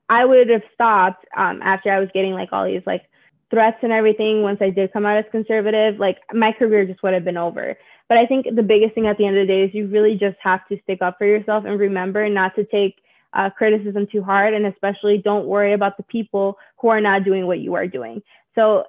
I 0.08 0.24
would 0.24 0.48
have 0.48 0.62
stopped 0.74 1.24
um, 1.36 1.60
after 1.62 1.90
I 1.90 2.00
was 2.00 2.08
getting 2.12 2.32
like 2.32 2.52
all 2.52 2.66
these 2.66 2.82
like 2.86 3.02
threats 3.50 3.78
and 3.82 3.92
everything, 3.92 4.42
once 4.42 4.58
I 4.60 4.70
did 4.70 4.92
come 4.92 5.06
out 5.06 5.18
as 5.18 5.24
conservative, 5.30 5.98
like 5.98 6.18
my 6.32 6.52
career 6.52 6.84
just 6.84 7.02
would 7.02 7.14
have 7.14 7.24
been 7.24 7.36
over. 7.36 7.76
But 8.08 8.18
I 8.18 8.26
think 8.26 8.46
the 8.54 8.62
biggest 8.62 8.94
thing 8.94 9.06
at 9.06 9.18
the 9.18 9.26
end 9.26 9.36
of 9.36 9.46
the 9.46 9.52
day 9.52 9.64
is 9.64 9.74
you 9.74 9.86
really 9.86 10.16
just 10.16 10.36
have 10.42 10.66
to 10.68 10.78
stick 10.82 11.02
up 11.02 11.16
for 11.18 11.26
yourself 11.26 11.64
and 11.66 11.78
remember 11.78 12.28
not 12.28 12.54
to 12.56 12.64
take 12.64 12.96
uh, 13.34 13.50
criticism 13.50 14.06
too 14.10 14.22
hard, 14.22 14.54
and 14.54 14.66
especially 14.66 15.18
don't 15.18 15.46
worry 15.46 15.74
about 15.74 15.96
the 15.96 16.02
people 16.04 16.56
who 16.80 16.88
are 16.88 17.00
not 17.00 17.24
doing 17.24 17.46
what 17.46 17.58
you 17.58 17.74
are 17.74 17.86
doing. 17.86 18.22
So 18.54 18.84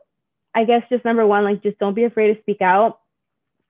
I 0.55 0.63
guess 0.63 0.83
just 0.89 1.05
number 1.05 1.25
one, 1.27 1.43
like 1.43 1.61
just 1.61 1.79
don't 1.79 1.93
be 1.93 2.05
afraid 2.05 2.33
to 2.33 2.41
speak 2.41 2.61
out. 2.61 2.99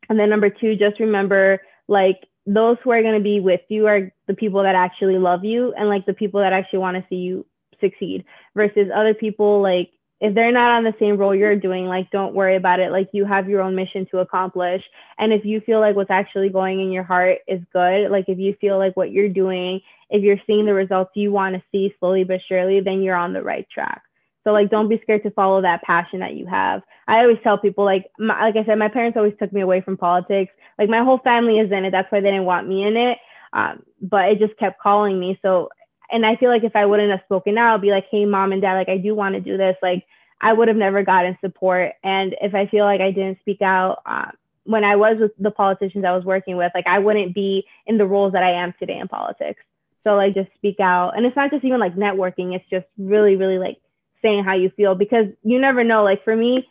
And 0.10 0.20
then 0.20 0.30
number 0.30 0.50
two, 0.50 0.76
just 0.76 1.00
remember 1.00 1.62
like 1.88 2.22
those 2.46 2.78
who 2.84 2.92
are 2.92 3.02
going 3.02 3.18
to 3.18 3.24
be 3.24 3.40
with 3.40 3.62
you 3.70 3.88
are 3.88 4.12
the 4.28 4.34
people 4.34 4.64
that 4.64 4.76
actually 4.76 5.18
love 5.18 5.44
you 5.44 5.74
and 5.78 5.90
like 5.90 6.06
the 6.06 6.14
people 6.14 6.40
that 6.40 6.54
actually 6.54 6.80
want 6.80 6.98
to 6.98 7.06
see 7.10 7.18
you 7.18 7.46
succeed 7.80 8.26
versus 8.56 8.90
other 8.94 9.14
people 9.14 9.62
like 9.62 9.92
if 10.22 10.36
they're 10.36 10.52
not 10.52 10.72
on 10.72 10.84
the 10.84 10.94
same 11.00 11.18
role 11.18 11.34
you're 11.34 11.56
doing, 11.56 11.86
like 11.86 12.12
don't 12.12 12.34
worry 12.34 12.56
about 12.56 12.80
it. 12.80 12.92
Like 12.92 13.10
you 13.14 13.26
have 13.26 13.48
your 13.48 13.62
own 13.62 13.76
mission 13.76 14.06
to 14.12 14.20
accomplish. 14.20 14.84
And 15.18 15.32
if 15.32 15.46
you 15.46 15.62
feel 15.62 15.80
like 15.80 15.96
what's 15.96 16.12
actually 16.12 16.50
going 16.50 16.82
in 16.82 16.92
your 16.92 17.04
heart 17.04 17.40
is 17.48 17.62
good, 17.72 18.12
like 18.12 18.26
if 18.28 18.38
you 18.38 18.56
feel 18.60 18.78
like 18.78 18.98
what 18.98 19.12
you're 19.12 19.30
doing, 19.30 19.82
if 20.10 20.22
you're 20.22 20.42
seeing 20.46 20.66
the 20.66 20.74
results 20.74 21.12
you 21.16 21.32
want 21.32 21.56
to 21.56 21.64
see 21.72 21.96
slowly 22.00 22.26
but 22.26 22.42
surely, 22.48 22.82
then 22.82 23.02
you're 23.02 23.16
on 23.16 23.34
the 23.34 23.42
right 23.42 23.68
track. 23.74 24.02
So 24.44 24.52
like 24.52 24.70
don't 24.70 24.90
be 24.90 25.00
scared 25.04 25.24
to 25.24 25.32
follow 25.32 25.62
that 25.62 25.84
passion 25.84 26.20
that 26.20 26.34
you 26.36 26.46
have. 26.48 26.82
I 27.08 27.20
always 27.20 27.38
tell 27.44 27.58
people 27.58 27.86
like 27.86 28.06
my, 28.20 28.42
like 28.42 28.58
I 28.58 28.66
said, 28.66 28.78
my 28.78 28.90
parents 28.90 29.18
always 29.18 29.34
took 29.40 29.54
me 29.54 29.62
away 29.62 29.82
from 29.82 29.96
politics. 29.96 30.52
Like 30.78 30.90
my 30.90 31.04
whole 31.04 31.20
family 31.20 31.60
is 31.60 31.72
in 31.72 31.86
it. 31.86 31.92
That's 31.92 32.12
why 32.12 32.20
they 32.20 32.30
didn't 32.30 32.46
want 32.46 32.68
me 32.68 32.84
in 32.84 32.98
it. 32.98 33.18
Um, 33.54 33.84
but 34.02 34.30
it 34.30 34.40
just 34.40 34.58
kept 34.58 34.80
calling 34.80 35.20
me. 35.20 35.40
So 35.42 35.70
and 36.12 36.26
I 36.26 36.36
feel 36.36 36.50
like 36.50 36.64
if 36.64 36.76
I 36.76 36.86
wouldn't 36.86 37.12
have 37.12 37.22
spoken 37.26 37.58
out, 37.58 37.76
I'd 37.76 37.82
be 37.82 37.92
like, 37.92 38.08
hey, 38.10 38.26
mom 38.26 38.52
and 38.52 38.62
dad, 38.62 38.76
like 38.76 38.90
I 38.90 38.98
do 38.98 39.16
want 39.16 39.36
to 39.36 39.42
do 39.42 39.58
this. 39.58 39.76
Like 39.82 40.06
I 40.42 40.54
would 40.54 40.68
have 40.68 40.78
never 40.78 41.04
gotten 41.04 41.38
support. 41.42 41.94
And 42.04 42.36
if 42.42 42.56
I 42.56 42.68
feel 42.68 42.86
like 42.86 43.02
I 43.02 43.12
didn't 43.12 43.40
speak 43.42 43.62
out 43.62 44.02
uh, 44.06 44.32
when 44.64 44.84
I 44.84 44.96
was 44.96 45.18
with 45.20 45.32
the 45.38 45.52
politicians 45.52 46.06
I 46.06 46.16
was 46.16 46.26
working 46.26 46.58
with, 46.58 46.72
like 46.74 46.88
I 46.88 47.00
wouldn't 47.00 47.36
be 47.36 47.66
in 47.86 47.98
the 47.98 48.06
roles 48.06 48.34
that 48.34 48.44
I 48.44 48.64
am 48.64 48.74
today 48.80 48.98
in 48.98 49.08
politics. 49.08 49.62
So 50.04 50.16
like 50.16 50.34
just 50.34 50.50
speak 50.56 50.80
out. 50.80 51.18
And 51.18 51.26
it's 51.26 51.36
not 51.36 51.52
just 51.52 51.66
even 51.66 51.80
like 51.80 51.96
networking, 51.96 52.56
it's 52.56 52.70
just 52.70 52.86
really, 52.98 53.36
really 53.36 53.58
like 53.58 53.78
saying 54.22 54.44
how 54.44 54.56
you 54.56 54.70
feel 54.76 54.96
because 54.96 55.28
you 55.44 55.60
never 55.60 55.84
know. 55.84 56.04
Like 56.04 56.24
for 56.24 56.36
me, 56.36 56.68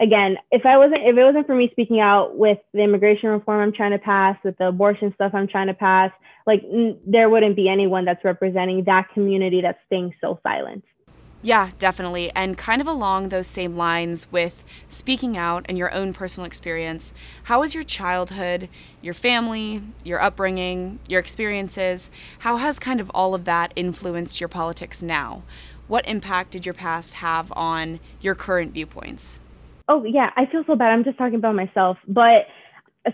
again, 0.00 0.36
if 0.50 0.66
I 0.66 0.76
wasn't, 0.78 1.02
if 1.02 1.16
it 1.16 1.22
wasn't 1.22 1.46
for 1.46 1.54
me 1.54 1.68
speaking 1.72 2.00
out 2.00 2.36
with 2.36 2.58
the 2.72 2.82
immigration 2.82 3.28
reform 3.28 3.60
I'm 3.60 3.72
trying 3.72 3.92
to 3.92 3.98
pass, 3.98 4.36
with 4.44 4.58
the 4.58 4.68
abortion 4.68 5.12
stuff 5.14 5.32
I'm 5.34 5.48
trying 5.48 5.68
to 5.68 5.74
pass, 5.74 6.10
like 6.46 6.62
n- 6.64 6.98
there 7.06 7.30
wouldn't 7.30 7.56
be 7.56 7.68
anyone 7.68 8.04
that's 8.04 8.24
representing 8.24 8.84
that 8.84 9.08
community 9.12 9.60
that's 9.60 9.78
staying 9.86 10.14
so 10.20 10.40
silent. 10.42 10.84
Yeah, 11.44 11.70
definitely. 11.80 12.30
And 12.36 12.56
kind 12.56 12.80
of 12.80 12.86
along 12.86 13.28
those 13.28 13.48
same 13.48 13.76
lines 13.76 14.30
with 14.30 14.62
speaking 14.88 15.36
out 15.36 15.66
and 15.68 15.76
your 15.76 15.92
own 15.92 16.12
personal 16.12 16.46
experience, 16.46 17.12
how 17.44 17.62
has 17.62 17.74
your 17.74 17.82
childhood, 17.82 18.68
your 19.00 19.14
family, 19.14 19.82
your 20.04 20.22
upbringing, 20.22 21.00
your 21.08 21.18
experiences, 21.18 22.10
how 22.40 22.58
has 22.58 22.78
kind 22.78 23.00
of 23.00 23.10
all 23.10 23.34
of 23.34 23.44
that 23.44 23.72
influenced 23.74 24.40
your 24.40 24.48
politics 24.48 25.02
now? 25.02 25.42
What 25.88 26.08
impact 26.08 26.52
did 26.52 26.64
your 26.64 26.74
past 26.74 27.14
have 27.14 27.52
on 27.56 27.98
your 28.20 28.36
current 28.36 28.72
viewpoints? 28.72 29.40
Oh, 29.92 30.02
yeah, 30.04 30.30
I 30.36 30.46
feel 30.46 30.64
so 30.66 30.74
bad. 30.74 30.90
I'm 30.90 31.04
just 31.04 31.18
talking 31.18 31.34
about 31.34 31.54
myself. 31.54 31.98
But 32.08 32.46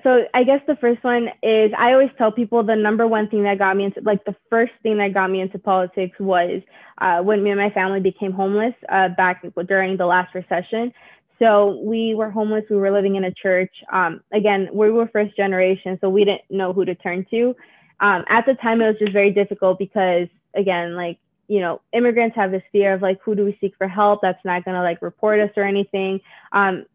so 0.05 0.23
I 0.33 0.45
guess 0.45 0.61
the 0.69 0.77
first 0.77 1.03
one 1.03 1.27
is 1.43 1.73
I 1.77 1.91
always 1.91 2.11
tell 2.17 2.31
people 2.31 2.63
the 2.63 2.77
number 2.77 3.05
one 3.05 3.29
thing 3.29 3.43
that 3.43 3.59
got 3.59 3.77
me 3.77 3.87
into 3.87 4.01
like 4.03 4.25
the 4.27 4.37
first 4.49 4.71
thing 4.85 4.99
that 4.99 5.13
got 5.13 5.29
me 5.29 5.41
into 5.41 5.59
politics 5.59 6.17
was 6.21 6.63
uh, 6.99 7.21
when 7.21 7.43
me 7.43 7.51
and 7.51 7.59
my 7.59 7.71
family 7.71 7.99
became 7.99 8.31
homeless 8.31 8.75
uh, 8.91 9.09
back 9.09 9.45
during 9.67 9.97
the 9.97 10.07
last 10.07 10.33
recession. 10.37 10.93
So 11.41 11.81
we 11.83 12.15
were 12.15 12.31
homeless. 12.31 12.63
We 12.71 12.77
were 12.77 12.93
living 12.93 13.17
in 13.17 13.25
a 13.25 13.35
church. 13.35 13.73
Um, 13.93 14.21
again, 14.33 14.69
we 14.73 14.93
were 14.93 15.09
first 15.13 15.37
generation, 15.37 15.99
so 16.01 16.09
we 16.09 16.25
didn't 16.25 16.43
know 16.49 16.73
who 16.73 16.85
to 16.85 16.95
turn 16.95 17.27
to. 17.33 17.57
Um, 17.99 18.25
at 18.29 18.47
the 18.47 18.55
time, 18.63 18.81
it 18.81 18.87
was 18.87 18.97
just 19.01 19.13
very 19.13 19.33
difficult 19.33 19.81
because 19.81 20.29
again, 20.55 20.95
like 20.95 21.19
you 21.49 21.61
know, 21.61 21.81
immigrants 21.93 22.37
have 22.37 22.51
this 22.51 22.63
fear 22.71 22.95
of 22.95 23.03
like, 23.03 23.21
who 23.23 23.35
do 23.35 23.45
we 23.45 23.57
seek 23.61 23.75
for 23.77 23.89
help? 23.89 24.21
That's 24.23 24.45
not 24.45 24.65
gonna 24.65 24.83
like 24.83 25.03
report 25.03 25.41
us 25.41 25.51
or 25.57 25.65
anything. 25.65 26.21
Um, 26.53 26.87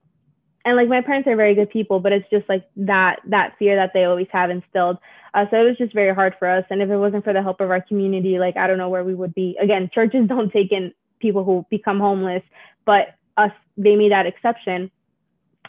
and 0.66 0.78
like 0.78 0.88
my 0.88 1.02
parents 1.02 1.28
are 1.28 1.36
very 1.36 1.56
good 1.56 1.70
people, 1.70 2.00
but 2.00 2.14
it's 2.14 2.30
just 2.30 2.48
like 2.48 2.66
that 2.78 3.20
that 3.28 3.56
fear 3.60 3.76
that 3.76 3.92
they 3.94 4.06
always 4.06 4.28
have 4.32 4.50
instilled. 4.50 4.98
Uh, 5.34 5.46
so 5.50 5.58
it 5.58 5.68
was 5.68 5.78
just 5.78 5.94
very 5.94 6.14
hard 6.14 6.36
for 6.40 6.48
us. 6.48 6.64
And 6.70 6.82
if 6.82 6.90
it 6.90 6.98
wasn't 6.98 7.24
for 7.24 7.34
the 7.34 7.42
help 7.42 7.60
of 7.60 7.72
our 7.72 7.82
community, 7.82 8.40
like 8.40 8.56
I 8.56 8.68
don't 8.68 8.78
know 8.78 8.90
where 8.90 9.04
we 9.04 9.16
would 9.16 9.34
be. 9.34 9.58
Again, 9.62 9.90
churches 9.94 10.28
don't 10.28 10.52
take 10.52 10.72
in 10.72 10.94
people 11.20 11.44
who 11.44 11.66
become 11.70 12.00
homeless, 12.00 12.44
but 12.86 13.16
us 13.38 13.52
they 13.78 13.96
made 13.96 14.12
that 14.12 14.26
exception. 14.26 14.92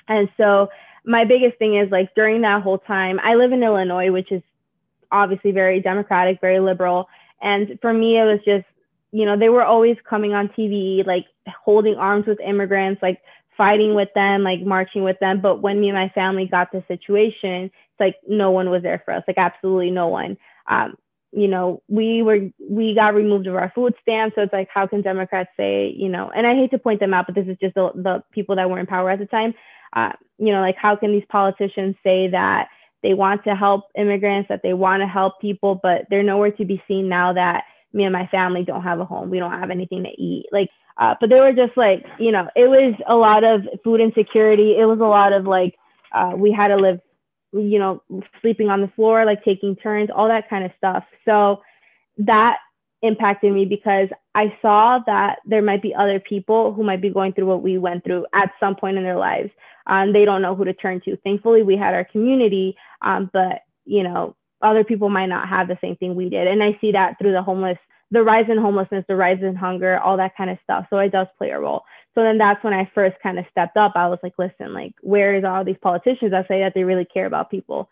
And 0.07 0.29
so 0.37 0.69
my 1.05 1.25
biggest 1.25 1.59
thing 1.59 1.77
is 1.77 1.91
like 1.91 2.15
during 2.15 2.43
that 2.43 2.63
whole 2.63 2.79
time, 2.79 3.19
I 3.23 3.35
live 3.35 3.53
in 3.53 3.63
Illinois, 3.63 4.11
which 4.11 4.31
is 4.31 4.43
obviously 5.11 5.53
very 5.53 5.81
democratic, 5.81 6.41
very 6.41 6.61
liberal. 6.61 7.09
And 7.41 7.79
for 7.81 7.93
me, 7.93 8.19
it 8.19 8.25
was 8.25 8.41
just, 8.45 8.67
you 9.15 9.25
know, 9.25 9.39
they 9.39 9.49
were 9.49 9.65
always 9.65 9.97
coming 10.11 10.35
on 10.35 10.49
TV, 10.49 11.07
like 11.07 11.25
holding 11.65 11.95
arms 11.95 12.27
with 12.27 12.41
immigrants, 12.41 13.01
like 13.01 13.21
fighting 13.57 13.95
with 13.95 14.09
them, 14.17 14.43
like 14.43 14.61
marching 14.63 15.05
with 15.05 15.17
them. 15.21 15.41
But 15.41 15.63
when 15.63 15.81
me 15.81 15.89
and 15.89 15.97
my 15.97 16.09
family 16.09 16.47
got 16.47 16.73
the 16.73 16.83
situation, 16.89 17.71
it's 17.71 18.01
like 18.01 18.17
no 18.27 18.51
one 18.51 18.71
was 18.71 18.83
there 18.83 19.01
for 19.05 19.15
us, 19.15 19.23
like 19.29 19.39
absolutely 19.39 19.93
no 19.93 20.09
one. 20.09 20.37
Um, 20.69 20.97
you 21.31 21.47
know, 21.47 21.81
we 21.89 22.23
were 22.23 22.41
we 22.69 22.93
got 22.97 23.15
removed 23.15 23.47
of 23.47 23.55
our 23.55 23.71
food 23.73 23.95
stamps. 24.03 24.35
So 24.35 24.43
it's 24.43 24.53
like, 24.53 24.69
how 24.75 24.89
can 24.89 25.01
Democrats 25.01 25.51
say, 25.57 25.95
you 25.97 26.09
know, 26.09 26.33
and 26.35 26.45
I 26.45 26.57
hate 26.57 26.73
to 26.73 26.79
point 26.79 26.99
them 26.99 27.15
out, 27.15 27.27
but 27.27 27.37
this 27.37 27.47
is 27.47 27.57
just 27.61 27.77
the, 27.77 27.93
the 27.95 28.25
people 28.33 28.57
that 28.57 28.69
were 28.69 28.81
in 28.81 28.87
power 28.87 29.11
at 29.11 29.21
the 29.21 29.27
time. 29.27 29.55
Uh, 29.93 30.11
you 30.39 30.53
know, 30.53 30.61
like 30.61 30.77
how 30.77 30.97
can 30.97 31.13
these 31.13 31.27
politicians 31.29 31.95
say 32.03 32.27
that 32.31 32.67
they 33.05 33.15
want 33.15 33.45
to 33.45 33.55
help 33.55 33.85
immigrants, 33.97 34.49
that 34.49 34.63
they 34.65 34.73
want 34.75 35.03
to 35.03 35.07
help 35.07 35.41
people, 35.41 35.79
but 35.81 36.07
they're 36.11 36.25
nowhere 36.25 36.51
to 36.51 36.65
be 36.65 36.83
seen 36.89 37.09
now 37.09 37.33
that 37.33 37.63
me 37.95 38.05
and 38.05 38.13
my 38.13 38.27
family 38.27 38.65
don't 38.65 38.83
have 38.83 39.01
a 39.01 39.05
home, 39.05 39.31
we 39.31 39.39
don't 39.39 39.53
have 39.53 39.71
anything 39.71 40.03
to 40.03 40.11
eat. 40.11 40.47
Like 40.53 40.69
uh, 40.97 41.15
but 41.21 41.29
they 41.29 41.41
were 41.41 41.53
just 41.53 41.77
like, 41.77 42.05
you 42.19 42.31
know, 42.31 42.49
it 42.55 42.69
was 42.69 42.95
a 43.09 43.17
lot 43.17 43.43
of 43.43 43.63
food 43.83 44.01
insecurity. 44.01 44.77
It 44.79 44.85
was 44.85 45.01
a 45.01 45.05
lot 45.05 45.33
of 45.33 45.45
like, 45.45 45.75
uh, 46.13 46.33
we 46.37 46.53
had 46.53 46.69
to 46.69 46.77
live, 46.77 47.01
you 47.53 47.79
know, 47.79 48.03
sleeping 48.41 48.69
on 48.69 48.81
the 48.81 48.89
floor, 48.95 49.25
like 49.25 49.45
taking 49.45 49.75
turns, 49.77 50.11
all 50.15 50.29
that 50.29 50.49
kind 50.49 50.65
of 50.65 50.71
stuff. 50.79 51.05
So 51.25 51.63
that 52.19 52.59
impacted 53.03 53.53
me 53.53 53.65
because 53.65 54.09
I 54.35 54.57
saw 54.63 55.01
that 55.07 55.41
there 55.45 55.63
might 55.63 55.83
be 55.83 55.95
other 55.95 56.21
people 56.21 56.73
who 56.73 56.85
might 56.85 57.03
be 57.03 57.11
going 57.11 57.33
through 57.33 57.47
what 57.47 57.63
we 57.63 57.77
went 57.77 58.05
through 58.05 58.27
at 58.33 58.53
some 58.61 58.77
point 58.77 58.97
in 58.97 59.03
their 59.03 59.19
lives. 59.19 59.51
Um, 59.87 60.13
they 60.13 60.25
don't 60.25 60.43
know 60.43 60.55
who 60.55 60.65
to 60.65 60.73
turn 60.73 61.01
to. 61.05 61.17
Thankfully, 61.19 61.63
we 61.63 61.77
had 61.77 61.93
our 61.93 62.05
community, 62.05 62.77
um, 63.03 63.31
but 63.33 63.63
you 63.85 64.03
know, 64.03 64.35
other 64.65 64.85
people 64.85 65.09
might 65.09 65.27
not 65.27 65.49
have 65.49 65.69
the 65.69 65.79
same 65.81 65.97
thing 65.97 66.15
we 66.15 66.29
did. 66.29 66.47
And 66.49 66.63
I 66.63 66.79
see 66.81 66.93
that 66.93 67.19
through 67.19 67.33
the 67.33 67.43
homeless 67.43 67.79
the 68.11 68.23
rise 68.23 68.47
in 68.49 68.59
homelessness, 68.59 69.05
the 69.09 69.17
rise 69.17 69.43
in 69.43 69.57
hunger, 69.57 69.99
all 69.99 70.17
that 70.17 70.37
kind 70.37 70.49
of 70.49 70.59
stuff. 70.63 70.87
So 70.89 70.99
it 70.99 71.11
does 71.11 71.27
play 71.37 71.51
a 71.51 71.59
role. 71.59 71.83
So 72.15 72.23
then 72.23 72.39
that's 72.39 72.63
when 72.63 72.73
I 72.73 72.89
first 72.95 73.17
kind 73.23 73.39
of 73.39 73.45
stepped 73.51 73.77
up. 73.77 73.93
I 73.97 74.07
was 74.07 74.21
like, 74.23 74.35
listen, 74.39 74.73
like, 74.73 74.95
where 75.01 75.35
is 75.35 75.45
all 75.45 75.65
these 75.65 75.77
politicians 75.83 76.31
that 76.31 76.47
say 76.47 76.61
that 76.61 76.73
they 76.75 76.85
really 76.85 77.07
care 77.07 77.27
about 77.27 77.51
people? 77.51 77.91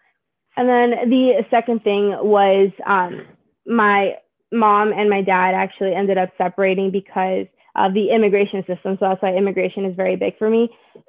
And 0.56 0.68
then 0.68 1.10
the 1.10 1.44
second 1.50 1.82
thing 1.82 2.10
was 2.22 2.70
um, 2.86 3.26
my 3.66 4.12
mom 4.52 4.92
and 4.92 5.10
my 5.10 5.22
dad 5.22 5.54
actually 5.54 5.94
ended 5.94 6.18
up 6.18 6.30
separating 6.38 6.92
because 6.92 7.46
of 7.74 7.94
the 7.94 8.10
immigration 8.10 8.60
system. 8.60 8.98
So 9.00 9.08
that's 9.08 9.22
why 9.22 9.34
immigration 9.34 9.86
is 9.86 9.96
very 9.96 10.14
big 10.14 10.38
for 10.38 10.48
me. 10.48 10.68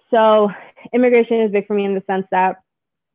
So 0.09 0.49
immigration 0.93 1.41
is 1.41 1.51
big 1.51 1.67
for 1.67 1.75
me 1.75 1.85
in 1.85 1.93
the 1.93 2.03
sense 2.07 2.25
that 2.31 2.63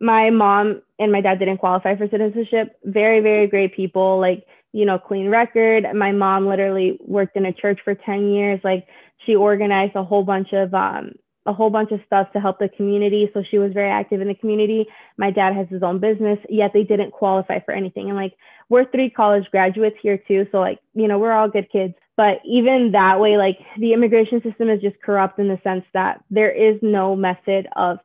my 0.00 0.31
mom 0.31 0.83
and 0.99 1.12
my 1.12 1.21
dad 1.21 1.38
didn't 1.38 1.59
qualify 1.59 1.97
for 1.97 2.09
citizenship. 2.09 2.78
Very, 2.85 3.21
very 3.21 3.47
great 3.47 3.75
people. 3.75 4.21
Like 4.21 4.45
you 4.73 4.85
know, 4.85 4.99
clean 4.99 5.28
record. 5.28 5.87
My 5.95 6.12
mom 6.12 6.47
literally 6.47 6.99
worked 7.00 7.37
in 7.37 7.47
a 7.47 7.52
church 7.52 7.81
for 7.85 7.95
10 7.95 8.28
years. 8.28 8.61
Like 8.62 8.87
she 9.25 9.35
organized 9.35 9.97
a 9.97 10.05
whole 10.05 10.25
bunch 10.25 10.52
of 10.52 10.75
um, 10.75 11.12
a 11.47 11.52
whole 11.52 11.71
bunch 11.71 11.90
of 11.93 12.00
stuff 12.07 12.31
to 12.33 12.40
help 12.40 12.59
the 12.59 12.69
community. 12.69 13.31
So 13.33 13.43
she 13.50 13.59
was 13.59 13.73
very 13.73 13.90
active 13.90 14.21
in 14.21 14.28
the 14.28 14.35
community. 14.35 14.87
My 15.17 15.31
dad 15.31 15.55
has 15.55 15.67
his 15.69 15.83
own 15.83 15.99
business, 15.99 16.38
yet 16.50 16.73
they 16.75 16.85
didn't 16.85 17.12
qualify 17.12 17.61
for 17.61 17.73
anything. 17.73 18.09
And 18.09 18.17
like 18.17 18.35
we're 18.69 18.90
three 18.90 19.09
college 19.09 19.45
graduates 19.50 19.97
here 20.02 20.19
too. 20.28 20.47
So 20.52 20.59
like, 20.59 20.78
you 20.95 21.09
know, 21.09 21.19
we're 21.19 21.33
all 21.33 21.49
good 21.49 21.71
kids. 21.73 21.95
But 22.19 22.40
even 22.45 22.90
that 22.93 23.19
way, 23.19 23.38
like 23.38 23.59
the 23.78 23.95
immigration 23.95 24.43
system 24.43 24.69
is 24.69 24.83
just 24.83 25.00
corrupt 25.00 25.38
in 25.38 25.49
the 25.49 25.59
sense 25.64 25.85
that 25.95 26.23
there 26.31 26.50
is 26.50 26.78
no 26.83 27.17
method 27.17 27.67
of 27.76 27.99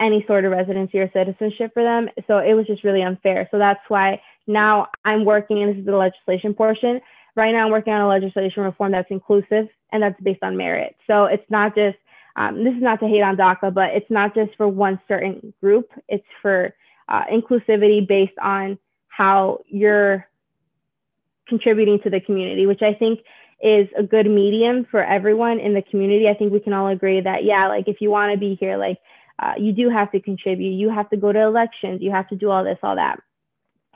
any 0.00 0.24
sort 0.26 0.44
of 0.44 0.52
residency 0.52 0.98
or 0.98 1.10
citizenship 1.12 1.72
for 1.72 1.82
them. 1.82 2.08
So 2.26 2.38
it 2.38 2.54
was 2.54 2.66
just 2.66 2.84
really 2.84 3.02
unfair. 3.02 3.48
So 3.50 3.58
that's 3.58 3.80
why 3.88 4.20
now 4.46 4.88
I'm 5.04 5.24
working, 5.24 5.62
and 5.62 5.72
this 5.72 5.80
is 5.80 5.86
the 5.86 5.96
legislation 5.96 6.54
portion. 6.54 7.00
Right 7.36 7.52
now, 7.52 7.64
I'm 7.64 7.70
working 7.70 7.92
on 7.92 8.00
a 8.00 8.08
legislation 8.08 8.62
reform 8.62 8.92
that's 8.92 9.10
inclusive 9.10 9.68
and 9.92 10.02
that's 10.02 10.20
based 10.20 10.42
on 10.42 10.56
merit. 10.56 10.96
So 11.06 11.24
it's 11.24 11.48
not 11.50 11.74
just, 11.74 11.96
um, 12.36 12.64
this 12.64 12.74
is 12.74 12.82
not 12.82 13.00
to 13.00 13.06
hate 13.06 13.22
on 13.22 13.36
DACA, 13.36 13.72
but 13.72 13.90
it's 13.90 14.10
not 14.10 14.34
just 14.34 14.54
for 14.56 14.68
one 14.68 15.00
certain 15.08 15.54
group. 15.60 15.90
It's 16.08 16.26
for 16.42 16.74
uh, 17.08 17.22
inclusivity 17.32 18.06
based 18.06 18.38
on 18.42 18.78
how 19.08 19.60
you're 19.66 20.26
contributing 21.48 22.00
to 22.02 22.10
the 22.10 22.20
community, 22.20 22.66
which 22.66 22.82
I 22.82 22.94
think 22.94 23.20
is 23.62 23.88
a 23.96 24.02
good 24.02 24.26
medium 24.26 24.86
for 24.90 25.02
everyone 25.02 25.58
in 25.58 25.74
the 25.74 25.82
community. 25.82 26.28
I 26.28 26.34
think 26.34 26.52
we 26.52 26.60
can 26.60 26.72
all 26.72 26.88
agree 26.88 27.20
that, 27.20 27.44
yeah, 27.44 27.68
like 27.68 27.88
if 27.88 28.00
you 28.00 28.10
want 28.10 28.32
to 28.32 28.38
be 28.38 28.56
here, 28.56 28.76
like 28.76 28.98
uh, 29.38 29.54
you 29.58 29.72
do 29.72 29.90
have 29.90 30.10
to 30.12 30.20
contribute. 30.20 30.70
You 30.70 30.90
have 30.90 31.10
to 31.10 31.16
go 31.16 31.32
to 31.32 31.40
elections. 31.40 32.00
You 32.02 32.10
have 32.10 32.28
to 32.28 32.36
do 32.36 32.50
all 32.50 32.64
this, 32.64 32.78
all 32.82 32.96
that. 32.96 33.20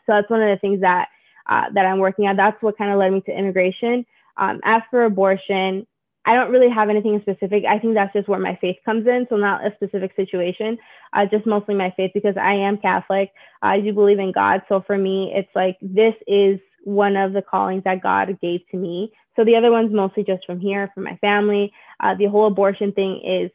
So 0.07 0.15
that's 0.15 0.31
one 0.31 0.43
of 0.43 0.49
the 0.49 0.61
things 0.61 0.81
that 0.81 1.09
uh, 1.49 1.65
that 1.75 1.87
I'm 1.87 1.99
working 1.99 2.27
on. 2.27 2.37
That's 2.37 2.61
what 2.63 2.77
kind 2.77 2.93
of 2.93 2.99
led 2.99 3.13
me 3.13 3.21
to 3.23 3.37
immigration. 3.37 4.05
Um, 4.37 4.61
as 4.65 4.83
for 4.91 5.05
abortion, 5.05 5.87
I 6.25 6.35
don't 6.35 6.51
really 6.51 6.69
have 6.69 6.91
anything 6.91 7.19
specific. 7.23 7.65
I 7.65 7.79
think 7.79 7.95
that's 7.95 8.13
just 8.13 8.29
where 8.29 8.39
my 8.39 8.57
faith 8.61 8.77
comes 8.85 9.07
in. 9.07 9.27
So 9.31 9.37
not 9.37 9.67
a 9.67 9.75
specific 9.77 10.15
situation, 10.15 10.77
uh, 11.13 11.27
just 11.27 11.47
mostly 11.47 11.75
my 11.75 11.93
faith 11.97 12.11
because 12.13 12.37
I 12.37 12.53
am 12.53 12.77
Catholic. 12.77 13.33
I 13.63 13.81
do 13.81 13.93
believe 13.93 14.19
in 14.19 14.33
God. 14.33 14.63
So 14.69 14.83
for 14.87 14.99
me, 14.99 15.33
it's 15.35 15.49
like 15.55 15.79
this 15.81 16.15
is 16.27 16.61
one 16.85 17.17
of 17.17 17.33
the 17.33 17.43
callings 17.43 17.85
that 17.85 18.03
God 18.03 18.39
gave 18.41 18.61
to 18.71 18.77
me. 18.77 19.13
So 19.37 19.45
the 19.45 19.57
other 19.57 19.71
one's 19.71 19.93
mostly 19.93 20.25
just 20.25 20.45
from 20.45 20.61
here, 20.61 20.91
from 20.95 21.05
my 21.05 21.17
family. 21.17 21.73
Uh, 22.01 22.15
the 22.15 22.27
whole 22.27 22.47
abortion 22.47 22.93
thing 22.93 23.23
is 23.25 23.51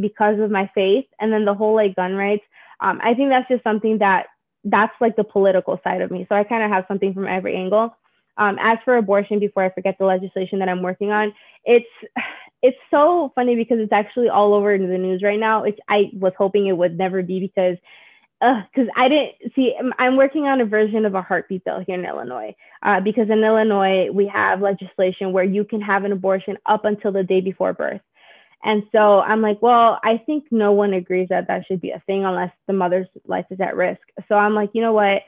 because 0.00 0.38
of 0.40 0.50
my 0.50 0.70
faith, 0.74 1.06
and 1.20 1.32
then 1.32 1.44
the 1.44 1.54
whole 1.54 1.74
like 1.74 1.96
gun 1.96 2.14
rights. 2.14 2.44
Um, 2.80 3.00
I 3.02 3.14
think 3.14 3.30
that's 3.30 3.48
just 3.48 3.64
something 3.64 3.98
that 3.98 4.26
that's 4.64 4.92
like 5.00 5.16
the 5.16 5.24
political 5.24 5.80
side 5.82 6.02
of 6.02 6.10
me. 6.10 6.26
So 6.28 6.34
I 6.34 6.44
kind 6.44 6.62
of 6.62 6.70
have 6.70 6.84
something 6.88 7.14
from 7.14 7.26
every 7.26 7.56
angle. 7.56 7.96
Um, 8.38 8.58
as 8.60 8.78
for 8.84 8.96
abortion, 8.96 9.38
before 9.38 9.64
I 9.64 9.70
forget 9.70 9.96
the 9.98 10.04
legislation 10.04 10.58
that 10.58 10.68
I'm 10.68 10.82
working 10.82 11.10
on, 11.10 11.32
it's 11.64 11.86
it's 12.62 12.76
so 12.90 13.32
funny 13.34 13.56
because 13.56 13.78
it's 13.78 13.92
actually 13.92 14.28
all 14.28 14.54
over 14.54 14.76
the 14.76 14.98
news 14.98 15.22
right 15.22 15.40
now. 15.40 15.62
Which 15.62 15.78
I 15.88 16.10
was 16.14 16.32
hoping 16.36 16.66
it 16.66 16.76
would 16.76 16.98
never 16.98 17.22
be 17.22 17.40
because 17.40 17.76
because 18.40 18.88
I 18.96 19.08
didn't 19.08 19.54
see. 19.54 19.74
I'm 19.98 20.16
working 20.16 20.46
on 20.46 20.60
a 20.60 20.66
version 20.66 21.06
of 21.06 21.14
a 21.14 21.22
heartbeat 21.22 21.64
bill 21.64 21.82
here 21.86 21.98
in 21.98 22.04
Illinois 22.04 22.54
uh, 22.82 23.00
because 23.00 23.30
in 23.30 23.42
Illinois 23.42 24.10
we 24.12 24.26
have 24.26 24.60
legislation 24.60 25.32
where 25.32 25.44
you 25.44 25.64
can 25.64 25.80
have 25.80 26.04
an 26.04 26.12
abortion 26.12 26.58
up 26.66 26.84
until 26.84 27.12
the 27.12 27.22
day 27.22 27.40
before 27.40 27.72
birth. 27.72 28.02
And 28.64 28.82
so 28.90 29.20
I'm 29.20 29.42
like, 29.42 29.62
well, 29.62 30.00
I 30.02 30.18
think 30.24 30.44
no 30.50 30.72
one 30.72 30.92
agrees 30.92 31.28
that 31.30 31.46
that 31.48 31.66
should 31.66 31.80
be 31.80 31.90
a 31.90 32.02
thing 32.06 32.24
unless 32.24 32.52
the 32.66 32.72
mother's 32.72 33.06
life 33.26 33.46
is 33.50 33.60
at 33.60 33.76
risk. 33.76 34.00
So 34.28 34.34
I'm 34.34 34.54
like, 34.54 34.70
you 34.72 34.82
know 34.82 34.92
what? 34.92 35.22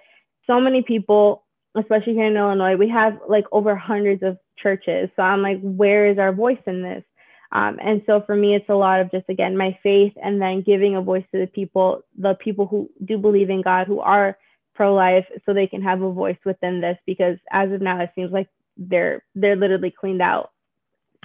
So 0.46 0.60
many 0.60 0.82
people, 0.82 1.44
especially 1.76 2.14
here 2.14 2.26
in 2.26 2.36
Illinois, 2.36 2.76
we 2.76 2.88
have 2.88 3.18
like 3.28 3.44
over 3.52 3.76
hundreds 3.76 4.22
of 4.22 4.38
churches. 4.60 5.08
So 5.14 5.22
I'm 5.22 5.42
like, 5.42 5.60
where 5.60 6.06
is 6.10 6.18
our 6.18 6.32
voice 6.32 6.58
in 6.66 6.82
this? 6.82 7.04
Um, 7.52 7.78
and 7.82 8.02
so 8.06 8.22
for 8.26 8.34
me, 8.36 8.54
it's 8.54 8.68
a 8.68 8.74
lot 8.74 9.00
of 9.00 9.10
just, 9.10 9.28
again, 9.28 9.56
my 9.56 9.78
faith 9.82 10.12
and 10.22 10.40
then 10.40 10.62
giving 10.62 10.96
a 10.96 11.02
voice 11.02 11.24
to 11.32 11.40
the 11.40 11.46
people, 11.46 12.02
the 12.18 12.34
people 12.34 12.66
who 12.66 12.90
do 13.04 13.18
believe 13.18 13.50
in 13.50 13.62
God, 13.62 13.86
who 13.86 14.00
are 14.00 14.36
pro 14.74 14.94
life, 14.94 15.26
so 15.44 15.54
they 15.54 15.66
can 15.66 15.82
have 15.82 16.02
a 16.02 16.12
voice 16.12 16.36
within 16.44 16.80
this. 16.80 16.98
Because 17.06 17.38
as 17.50 17.70
of 17.72 17.80
now, 17.80 18.00
it 18.02 18.10
seems 18.14 18.32
like 18.32 18.48
they're 18.76 19.24
they're 19.34 19.56
literally 19.56 19.90
cleaned 19.90 20.22
out. 20.22 20.50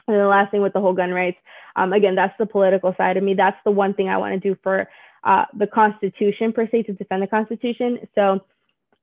And 0.08 0.18
the 0.18 0.28
last 0.28 0.52
thing 0.52 0.62
with 0.62 0.74
the 0.74 0.82
whole 0.82 0.94
gun 0.94 1.12
rights, 1.12 1.38
um, 1.76 1.94
again, 1.94 2.16
that's 2.16 2.38
the 2.38 2.46
political 2.46 2.94
side 2.98 3.18
of 3.18 3.24
me. 3.24 3.34
That's 3.34 3.58
the 3.64 3.72
one 3.72 3.94
thing 3.94 4.10
I 4.10 4.18
want 4.18 4.34
to 4.34 4.40
do 4.40 4.58
for 4.62 4.90
uh, 5.24 5.46
the 5.58 5.68
Constitution 5.68 6.52
per 6.52 6.68
se 6.70 6.84
to 6.84 6.94
defend 6.94 7.24
the 7.24 7.28
Constitution. 7.28 8.00
So 8.16 8.42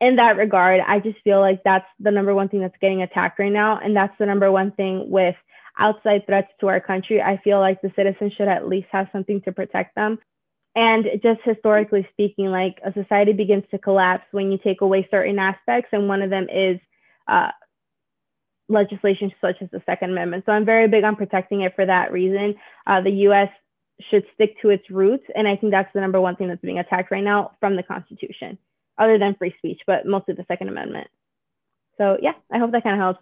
in 0.00 0.16
that 0.16 0.37
regard, 0.37 0.80
I 0.87 1.00
just 1.00 1.19
feel 1.23 1.40
like 1.40 1.62
that's 1.64 1.87
the 1.99 2.11
number 2.11 2.35
one 2.35 2.49
thing 2.49 2.61
that's 2.61 2.76
getting 2.80 3.02
attacked 3.02 3.38
right 3.38 3.52
now, 3.52 3.78
and 3.83 3.97
that's 3.97 4.16
the 4.19 4.26
number 4.26 4.50
one 4.50 4.73
thing 4.73 5.11
with 5.11 5.37
outside 5.78 6.26
threats 6.26 6.49
to 6.61 6.69
our 6.69 6.80
country, 6.80 7.21
I 7.23 7.38
feel 7.42 7.59
like 7.59 7.80
the 7.80 7.92
citizens 7.97 8.33
should 8.35 8.49
at 8.49 8.69
least 8.69 8.88
have 8.92 9.09
something 9.12 9.40
to 9.42 9.52
protect 9.52 9.95
them. 9.95 10.19
And 10.76 11.07
just 11.23 11.40
historically 11.45 12.07
speaking, 12.12 12.47
like 12.47 12.78
a 12.85 12.92
society 12.92 13.33
begins 13.33 13.64
to 13.73 13.78
collapse 13.78 14.25
when 14.30 14.52
you 14.52 14.59
take 14.62 14.83
away 14.83 15.09
certain 15.11 15.38
aspects, 15.38 15.88
and 15.92 16.09
one 16.09 16.23
of 16.23 16.30
them 16.30 16.47
is 16.49 16.78
uh, 17.26 17.50
legislation 18.71 19.33
such 19.41 19.57
as 19.61 19.69
the 19.71 19.83
Second 19.85 20.11
Amendment. 20.11 20.45
So 20.47 20.53
I'm 20.53 20.65
very 20.65 20.89
big 20.89 21.05
on 21.05 21.17
protecting 21.17 21.62
it 21.62 21.75
for 21.75 21.85
that 21.85 22.12
reason. 22.12 22.55
Uh, 22.87 23.00
the 23.03 23.11
U.S. 23.29 23.49
should 24.11 24.25
stick 24.35 24.61
to 24.62 24.71
its 24.71 24.89
roots, 24.89 25.25
and 25.35 25.47
I 25.47 25.57
think 25.57 25.73
that's 25.73 25.93
the 25.93 26.00
number 26.00 26.21
one 26.21 26.37
thing 26.37 26.49
that's 26.49 26.61
being 26.61 26.79
attacked 26.79 27.11
right 27.11 27.25
now 27.25 27.53
from 27.61 27.77
the 27.77 27.83
Constitution, 27.83 28.57
other 28.99 29.19
than 29.19 29.35
free 29.35 29.55
speech, 29.59 29.81
but 29.87 30.07
mostly 30.07 30.35
the 30.35 30.45
Second 30.49 30.69
Amendment. 30.69 31.09
So 31.99 32.17
yeah, 32.23 32.33
I 32.50 32.59
hope 32.59 32.73
that 32.73 32.83
kind 32.83 32.95
of 32.95 33.00
helps. 33.00 33.21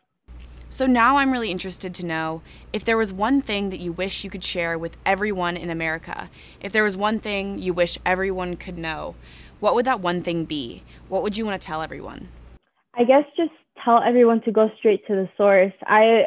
So 0.71 0.87
now 0.87 1.17
I'm 1.17 1.33
really 1.33 1.51
interested 1.51 1.95
to 1.95 2.05
know 2.05 2.43
if 2.75 2.85
there 2.85 2.99
was 2.99 3.11
one 3.11 3.41
thing 3.41 3.71
that 3.71 3.81
you 3.81 3.91
wish 3.91 4.23
you 4.23 4.29
could 4.29 4.45
share 4.45 4.79
with 4.79 4.99
everyone 5.07 5.57
in 5.57 5.71
America, 5.71 6.29
if 6.61 6.73
there 6.73 6.85
was 6.85 6.95
one 6.95 7.21
thing 7.21 7.59
you 7.59 7.73
wish 7.73 7.97
everyone 8.05 8.57
could 8.57 8.77
know, 8.77 9.15
what 9.61 9.75
would 9.75 9.87
that 9.87 10.01
one 10.01 10.23
thing 10.23 10.45
be? 10.45 10.85
What 11.09 11.23
would 11.23 11.39
you 11.39 11.47
want 11.47 11.61
to 11.61 11.67
tell 11.67 11.81
everyone? 11.81 12.29
I 12.95 13.05
guess 13.05 13.25
just 13.35 13.53
tell 13.85 14.03
everyone 14.03 14.41
to 14.43 14.53
go 14.53 14.71
straight 14.79 15.07
to 15.07 15.15
the 15.15 15.29
source. 15.37 15.73
I 15.87 16.25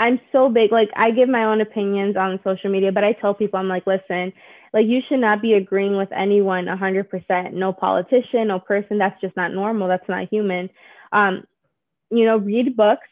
I'm 0.00 0.18
so 0.32 0.48
big 0.48 0.72
like 0.72 0.88
I 0.96 1.10
give 1.10 1.28
my 1.28 1.44
own 1.44 1.60
opinions 1.60 2.16
on 2.16 2.40
social 2.42 2.70
media, 2.70 2.90
but 2.90 3.04
I 3.04 3.12
tell 3.12 3.34
people 3.34 3.58
I'm 3.60 3.68
like, 3.68 3.86
listen, 3.86 4.32
like 4.72 4.86
you 4.86 5.00
should 5.08 5.20
not 5.20 5.42
be 5.42 5.54
agreeing 5.54 5.96
with 5.96 6.10
anyone 6.10 6.64
100%. 6.66 7.52
No 7.52 7.72
politician, 7.72 8.48
no 8.48 8.58
person. 8.58 8.98
That's 8.98 9.20
just 9.20 9.36
not 9.36 9.52
normal. 9.52 9.88
That's 9.88 10.08
not 10.08 10.28
human. 10.30 10.70
Um, 11.12 11.44
you 12.10 12.24
know, 12.24 12.38
read 12.38 12.76
books 12.76 13.06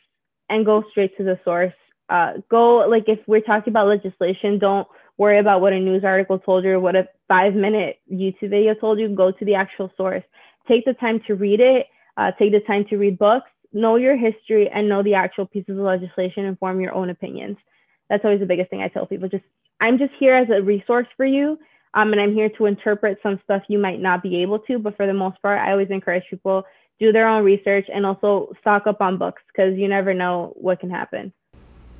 and 0.48 0.64
go 0.64 0.82
straight 0.90 1.16
to 1.18 1.24
the 1.24 1.38
source. 1.44 1.74
Uh, 2.08 2.34
go 2.48 2.88
like 2.88 3.04
if 3.06 3.18
we're 3.26 3.42
talking 3.42 3.70
about 3.70 3.86
legislation, 3.88 4.58
don't 4.58 4.88
worry 5.18 5.38
about 5.38 5.60
what 5.60 5.74
a 5.74 5.78
news 5.78 6.04
article 6.04 6.38
told 6.38 6.64
you 6.64 6.72
or 6.72 6.80
what 6.80 6.96
a 6.96 7.06
five 7.28 7.54
minute 7.54 7.98
YouTube 8.10 8.50
video 8.50 8.72
told 8.74 8.98
you. 8.98 9.08
Go 9.08 9.30
to 9.30 9.44
the 9.44 9.54
actual 9.54 9.92
source. 9.96 10.24
Take 10.66 10.86
the 10.86 10.94
time 10.94 11.20
to 11.26 11.34
read 11.34 11.60
it. 11.60 11.86
Uh, 12.16 12.32
take 12.38 12.52
the 12.52 12.60
time 12.60 12.86
to 12.88 12.96
read 12.96 13.18
books. 13.18 13.50
Know 13.72 13.96
your 13.96 14.16
history 14.16 14.68
and 14.68 14.88
know 14.88 15.02
the 15.02 15.14
actual 15.14 15.46
pieces 15.46 15.78
of 15.78 15.84
legislation 15.84 16.44
and 16.46 16.58
form 16.58 16.80
your 16.80 16.94
own 16.94 17.10
opinions. 17.10 17.56
That's 18.08 18.24
always 18.24 18.40
the 18.40 18.46
biggest 18.46 18.70
thing 18.70 18.80
I 18.80 18.88
tell 18.88 19.06
people. 19.06 19.28
Just 19.28 19.44
I'm 19.80 19.98
just 19.98 20.12
here 20.18 20.34
as 20.34 20.48
a 20.50 20.62
resource 20.62 21.06
for 21.16 21.26
you. 21.26 21.58
Um, 21.94 22.12
and 22.12 22.20
I'm 22.20 22.34
here 22.34 22.50
to 22.50 22.66
interpret 22.66 23.18
some 23.22 23.40
stuff 23.44 23.62
you 23.68 23.78
might 23.78 24.00
not 24.00 24.22
be 24.22 24.42
able 24.42 24.58
to, 24.60 24.78
but 24.78 24.96
for 24.96 25.06
the 25.06 25.14
most 25.14 25.40
part, 25.40 25.58
I 25.58 25.72
always 25.72 25.88
encourage 25.90 26.24
people 26.28 26.64
do 27.00 27.12
their 27.12 27.28
own 27.28 27.44
research 27.44 27.86
and 27.92 28.04
also 28.04 28.52
stock 28.60 28.86
up 28.86 29.00
on 29.00 29.18
books 29.18 29.42
because 29.48 29.76
you 29.78 29.88
never 29.88 30.12
know 30.12 30.52
what 30.56 30.80
can 30.80 30.90
happen. 30.90 31.32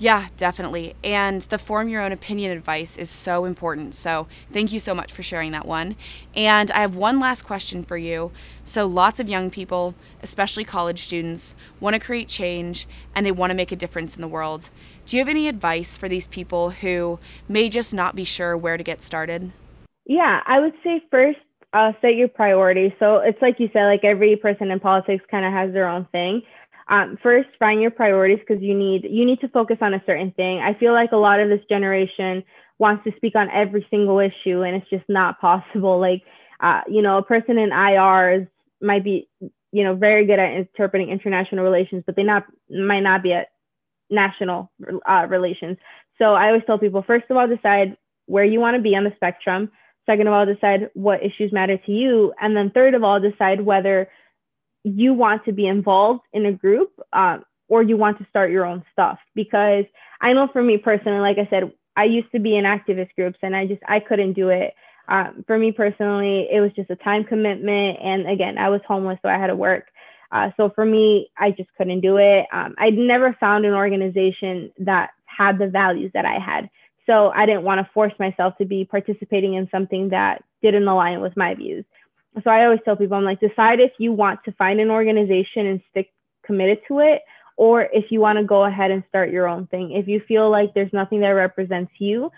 Yeah, 0.01 0.29
definitely. 0.37 0.95
And 1.03 1.43
the 1.43 1.59
form 1.59 1.89
your 1.89 2.03
own 2.03 2.13
opinion 2.13 2.53
advice 2.53 2.97
is 2.97 3.11
so 3.11 3.45
important. 3.45 3.97
So, 3.97 4.29
thank 4.53 4.73
you 4.73 4.79
so 4.79 4.95
much 4.95 5.11
for 5.13 5.25
sharing 5.25 5.51
that 5.53 5.67
one. 5.67 5.97
And 6.37 6.71
I 6.71 6.79
have 6.79 6.95
one 6.95 7.19
last 7.19 7.43
question 7.43 7.83
for 7.83 7.97
you. 7.97 8.31
So, 8.63 8.87
lots 8.87 9.19
of 9.19 9.29
young 9.29 9.51
people, 9.51 9.97
especially 10.23 10.65
college 10.65 11.03
students, 11.03 11.57
want 11.81 11.95
to 11.95 12.01
create 12.01 12.29
change 12.29 12.87
and 13.13 13.27
they 13.27 13.33
want 13.33 13.51
to 13.51 13.57
make 13.57 13.73
a 13.73 13.77
difference 13.77 14.15
in 14.15 14.23
the 14.23 14.29
world. 14.29 14.71
Do 15.05 15.17
you 15.17 15.21
have 15.21 15.29
any 15.29 15.49
advice 15.49 15.97
for 15.97 16.09
these 16.09 16.29
people 16.29 16.71
who 16.71 17.19
may 17.49 17.69
just 17.69 17.93
not 17.93 18.15
be 18.15 18.25
sure 18.25 18.57
where 18.57 18.77
to 18.77 18.85
get 18.85 19.03
started? 19.03 19.51
Yeah, 20.07 20.43
I 20.47 20.61
would 20.61 20.75
say 20.85 21.03
first 21.11 21.41
uh, 21.73 21.93
set 22.01 22.15
your 22.15 22.29
priorities. 22.29 22.93
So 22.99 23.17
it's 23.17 23.41
like 23.43 23.57
you 23.59 23.69
said, 23.73 23.85
like 23.85 24.05
every 24.05 24.37
person 24.37 24.71
in 24.71 24.81
politics 24.81 25.25
kind 25.31 25.45
of 25.45 25.53
has 25.53 25.73
their 25.73 25.89
own 25.89 26.07
thing. 26.13 26.43
Um, 26.89 27.19
first, 27.23 27.49
find 27.59 27.83
your 27.83 27.91
priorities 27.91 28.39
because 28.39 28.63
you 28.63 28.75
need 28.75 29.05
you 29.09 29.25
need 29.25 29.41
to 29.41 29.49
focus 29.49 29.77
on 29.81 29.93
a 29.95 30.03
certain 30.07 30.33
thing. 30.33 30.61
I 30.61 30.75
feel 30.75 30.93
like 30.93 31.13
a 31.13 31.17
lot 31.17 31.41
of 31.41 31.49
this 31.49 31.61
generation 31.69 32.43
wants 32.79 33.05
to 33.05 33.13
speak 33.17 33.35
on 33.37 33.51
every 33.51 33.87
single 33.91 34.19
issue, 34.19 34.63
and 34.63 34.77
it's 34.77 34.89
just 34.91 35.05
not 35.09 35.41
possible. 35.41 35.99
Like, 36.09 36.23
uh, 36.61 36.81
you 36.89 37.03
know, 37.03 37.19
a 37.19 37.23
person 37.23 37.59
in 37.59 37.71
IRs 37.71 38.49
might 38.81 39.05
be, 39.05 39.29
you 39.73 39.85
know, 39.85 39.95
very 39.95 40.25
good 40.27 40.39
at 40.39 40.53
interpreting 40.53 41.11
international 41.11 41.65
relations, 41.65 42.05
but 42.07 42.17
they 42.17 42.23
not 42.23 42.45
might 42.71 43.01
not 43.01 43.23
be 43.23 43.33
at 43.33 43.49
national 44.11 44.71
uh, 45.09 45.27
relations. 45.29 45.77
So 46.17 46.35
I 46.35 46.47
always 46.47 46.63
tell 46.67 46.79
people, 46.79 47.05
first 47.07 47.27
of 47.31 47.37
all, 47.37 47.47
decide 47.47 47.97
where 48.27 48.45
you 48.45 48.61
want 48.61 48.77
to 48.77 48.83
be 48.83 48.97
on 48.97 49.05
the 49.05 49.13
spectrum. 49.17 49.71
Second 50.07 50.27
of 50.27 50.33
all, 50.33 50.47
decide 50.47 50.89
what 50.95 51.23
issues 51.23 51.53
matter 51.53 51.77
to 51.77 51.93
you. 51.93 52.33
And 52.41 52.57
then 52.57 52.71
third 52.71 52.95
of 52.95 53.05
all, 53.05 53.21
decide 53.21 53.61
whether 53.61 54.09
you 54.85 55.13
want 55.13 55.45
to 55.45 55.53
be 55.53 55.67
involved 55.67 56.23
in 56.33 56.47
a 56.47 56.53
group 56.53 56.93
um, 57.13 57.45
or 57.69 57.83
you 57.83 57.97
want 57.97 58.19
to 58.19 58.27
start 58.31 58.51
your 58.51 58.65
own 58.65 58.85
stuff. 58.93 59.19
Because 59.35 59.85
I 60.21 60.33
know 60.33 60.49
for 60.53 60.63
me 60.63 60.79
personally, 60.79 61.21
like 61.21 61.39
I 61.39 61.49
said, 61.51 61.73
I 61.97 62.05
used 62.05 62.31
to 62.33 62.39
be 62.39 62.57
in 62.57 62.65
activist 62.65 63.15
groups 63.17 63.39
and 63.43 63.55
I 63.55 63.67
just, 63.67 63.83
I 63.87 64.01
couldn't 64.01 64.35
do 64.35 64.49
it. 64.51 64.75
Um, 65.09 65.45
for 65.47 65.59
me 65.59 65.73
personally, 65.73 66.49
it 66.53 66.61
was 66.61 66.71
just 66.77 66.91
a 66.91 66.97
time 66.97 67.25
commitment. 67.25 67.99
And 68.03 68.29
again, 68.29 68.59
I 68.59 68.69
was 68.69 68.81
homeless, 68.87 69.19
so 69.23 69.29
I 69.29 69.39
had 69.39 69.47
to 69.49 69.57
work. 69.57 69.87
Uh, 70.31 70.51
so 70.57 70.71
for 70.75 70.85
me, 70.85 71.31
I 71.39 71.51
just 71.51 71.71
couldn't 71.77 72.01
do 72.01 72.19
it. 72.19 72.47
Um, 72.53 72.75
I 72.79 72.91
never 72.91 73.37
found 73.41 73.65
an 73.65 73.73
organization 73.73 74.71
that 74.79 75.11
had 75.25 75.59
the 75.59 75.69
values 75.69 76.11
that 76.15 76.27
I 76.27 76.39
had. 76.39 76.69
So 77.07 77.31
I 77.31 77.47
didn't 77.47 77.63
want 77.63 77.85
to 77.85 77.91
force 77.95 78.13
myself 78.19 78.59
to 78.59 78.67
be 78.67 78.85
participating 78.85 79.55
in 79.55 79.69
something 79.71 80.11
that 80.11 80.45
didn't 80.63 80.87
align 80.87 81.21
with 81.23 81.37
my 81.37 81.55
views. 81.55 81.87
So 82.45 82.51
I 82.51 82.65
always 82.65 82.81
tell 82.85 82.97
people, 82.97 83.17
I'm 83.17 83.25
like, 83.25 83.41
decide 83.41 83.81
if 83.81 83.93
you 83.99 84.13
want 84.13 84.45
to 84.45 84.53
find 84.53 84.81
an 84.81 84.91
organization 84.91 85.67
and 85.67 85.81
stick 85.91 86.11
committed 86.45 86.81
to 86.89 87.01
it, 87.01 87.23
or 87.57 87.83
if 87.93 88.07
you 88.11 88.21
want 88.21 88.39
to 88.39 88.45
go 88.45 88.65
ahead 88.65 88.91
and 88.91 89.03
start 89.09 89.31
your 89.31 89.49
own 89.49 89.67
thing. 89.67 89.93
If 89.93 90.07
you 90.07 90.21
feel 90.27 90.49
like 90.51 90.75
there's 90.75 90.93
nothing 90.93 91.21
that 91.21 91.31
represents 91.31 91.93
you, 91.99 92.31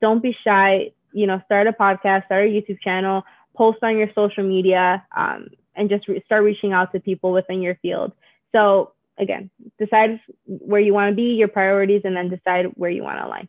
don't 0.00 0.22
be 0.22 0.36
shy. 0.44 0.92
You 1.12 1.26
know, 1.26 1.40
start 1.44 1.68
a 1.68 1.72
podcast, 1.72 2.26
start 2.26 2.48
a 2.48 2.50
YouTube 2.50 2.80
channel, 2.80 3.22
post 3.56 3.78
on 3.82 3.96
your 3.96 4.08
social 4.14 4.42
media, 4.42 5.04
um, 5.16 5.46
and 5.76 5.88
just 5.88 6.08
re- 6.08 6.22
start 6.26 6.42
reaching 6.42 6.72
out 6.72 6.92
to 6.92 7.00
people 7.00 7.32
within 7.32 7.62
your 7.62 7.76
field. 7.76 8.12
So 8.52 8.92
again, 9.18 9.50
decide 9.78 10.20
where 10.46 10.80
you 10.80 10.92
want 10.92 11.10
to 11.10 11.16
be, 11.16 11.34
your 11.34 11.48
priorities, 11.48 12.02
and 12.04 12.16
then 12.16 12.28
decide 12.28 12.66
where 12.74 12.90
you 12.90 13.02
want 13.02 13.18
to 13.18 13.26
align. 13.26 13.48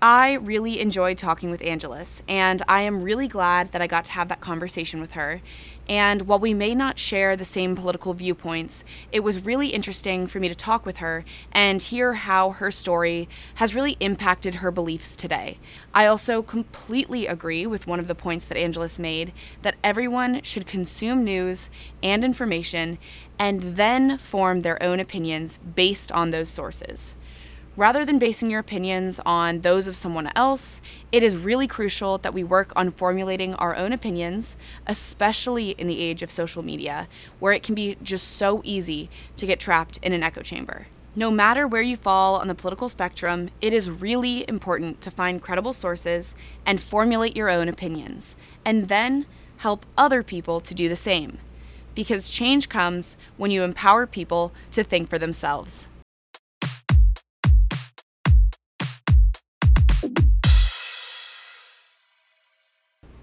I 0.00 0.34
really 0.34 0.78
enjoyed 0.78 1.18
talking 1.18 1.50
with 1.50 1.64
Angelus, 1.64 2.22
and 2.28 2.62
I 2.68 2.82
am 2.82 3.02
really 3.02 3.26
glad 3.26 3.72
that 3.72 3.82
I 3.82 3.88
got 3.88 4.04
to 4.04 4.12
have 4.12 4.28
that 4.28 4.40
conversation 4.40 5.00
with 5.00 5.14
her. 5.14 5.42
And 5.88 6.22
while 6.22 6.38
we 6.38 6.54
may 6.54 6.72
not 6.72 7.00
share 7.00 7.34
the 7.34 7.44
same 7.44 7.74
political 7.74 8.14
viewpoints, 8.14 8.84
it 9.10 9.24
was 9.24 9.44
really 9.44 9.70
interesting 9.70 10.28
for 10.28 10.38
me 10.38 10.48
to 10.48 10.54
talk 10.54 10.86
with 10.86 10.98
her 10.98 11.24
and 11.50 11.82
hear 11.82 12.12
how 12.12 12.50
her 12.50 12.70
story 12.70 13.28
has 13.56 13.74
really 13.74 13.96
impacted 13.98 14.56
her 14.56 14.70
beliefs 14.70 15.16
today. 15.16 15.58
I 15.92 16.06
also 16.06 16.42
completely 16.42 17.26
agree 17.26 17.66
with 17.66 17.88
one 17.88 17.98
of 17.98 18.06
the 18.06 18.14
points 18.14 18.46
that 18.46 18.58
Angelus 18.58 19.00
made 19.00 19.32
that 19.62 19.78
everyone 19.82 20.42
should 20.44 20.68
consume 20.68 21.24
news 21.24 21.70
and 22.04 22.24
information 22.24 22.98
and 23.36 23.74
then 23.74 24.16
form 24.16 24.60
their 24.60 24.80
own 24.80 25.00
opinions 25.00 25.58
based 25.74 26.12
on 26.12 26.30
those 26.30 26.48
sources. 26.48 27.16
Rather 27.78 28.04
than 28.04 28.18
basing 28.18 28.50
your 28.50 28.58
opinions 28.58 29.20
on 29.24 29.60
those 29.60 29.86
of 29.86 29.94
someone 29.94 30.28
else, 30.34 30.80
it 31.12 31.22
is 31.22 31.36
really 31.36 31.68
crucial 31.68 32.18
that 32.18 32.34
we 32.34 32.42
work 32.42 32.72
on 32.74 32.90
formulating 32.90 33.54
our 33.54 33.76
own 33.76 33.92
opinions, 33.92 34.56
especially 34.88 35.70
in 35.78 35.86
the 35.86 36.00
age 36.00 36.20
of 36.20 36.28
social 36.28 36.60
media, 36.60 37.06
where 37.38 37.52
it 37.52 37.62
can 37.62 37.76
be 37.76 37.96
just 38.02 38.32
so 38.32 38.60
easy 38.64 39.08
to 39.36 39.46
get 39.46 39.60
trapped 39.60 39.96
in 39.98 40.12
an 40.12 40.24
echo 40.24 40.42
chamber. 40.42 40.88
No 41.14 41.30
matter 41.30 41.68
where 41.68 41.80
you 41.80 41.96
fall 41.96 42.34
on 42.34 42.48
the 42.48 42.54
political 42.56 42.88
spectrum, 42.88 43.48
it 43.60 43.72
is 43.72 43.88
really 43.88 44.44
important 44.48 45.00
to 45.02 45.10
find 45.12 45.40
credible 45.40 45.72
sources 45.72 46.34
and 46.66 46.80
formulate 46.80 47.36
your 47.36 47.48
own 47.48 47.68
opinions, 47.68 48.34
and 48.64 48.88
then 48.88 49.24
help 49.58 49.86
other 49.96 50.24
people 50.24 50.60
to 50.62 50.74
do 50.74 50.88
the 50.88 50.96
same 50.96 51.38
because 51.94 52.28
change 52.28 52.68
comes 52.68 53.16
when 53.36 53.52
you 53.52 53.62
empower 53.62 54.04
people 54.04 54.52
to 54.72 54.82
think 54.82 55.08
for 55.08 55.18
themselves. 55.18 55.88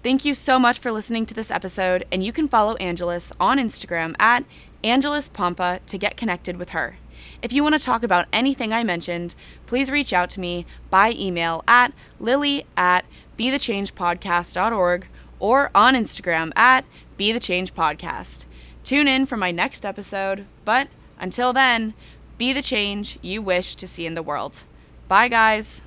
Thank 0.06 0.24
you 0.24 0.34
so 0.34 0.60
much 0.60 0.78
for 0.78 0.92
listening 0.92 1.26
to 1.26 1.34
this 1.34 1.50
episode, 1.50 2.06
and 2.12 2.22
you 2.22 2.32
can 2.32 2.46
follow 2.46 2.76
Angelus 2.76 3.32
on 3.40 3.58
Instagram 3.58 4.14
at 4.20 4.44
Angelus 4.84 5.28
Pompa 5.28 5.84
to 5.84 5.98
get 5.98 6.16
connected 6.16 6.58
with 6.58 6.68
her. 6.68 6.98
If 7.42 7.52
you 7.52 7.64
want 7.64 7.74
to 7.74 7.80
talk 7.80 8.04
about 8.04 8.28
anything 8.32 8.72
I 8.72 8.84
mentioned, 8.84 9.34
please 9.66 9.90
reach 9.90 10.12
out 10.12 10.30
to 10.30 10.40
me 10.40 10.64
by 10.90 11.10
email 11.10 11.64
at 11.66 11.92
lily 12.20 12.66
at 12.76 13.04
bethechangepodcast.org 13.36 15.08
or 15.40 15.70
on 15.74 15.94
Instagram 15.96 16.52
at 16.54 16.84
bethechangepodcast. 17.18 18.44
Tune 18.84 19.08
in 19.08 19.26
for 19.26 19.36
my 19.36 19.50
next 19.50 19.84
episode, 19.84 20.46
but 20.64 20.86
until 21.18 21.52
then, 21.52 21.94
be 22.38 22.52
the 22.52 22.62
change 22.62 23.18
you 23.22 23.42
wish 23.42 23.74
to 23.74 23.88
see 23.88 24.06
in 24.06 24.14
the 24.14 24.22
world. 24.22 24.62
Bye, 25.08 25.26
guys. 25.26 25.82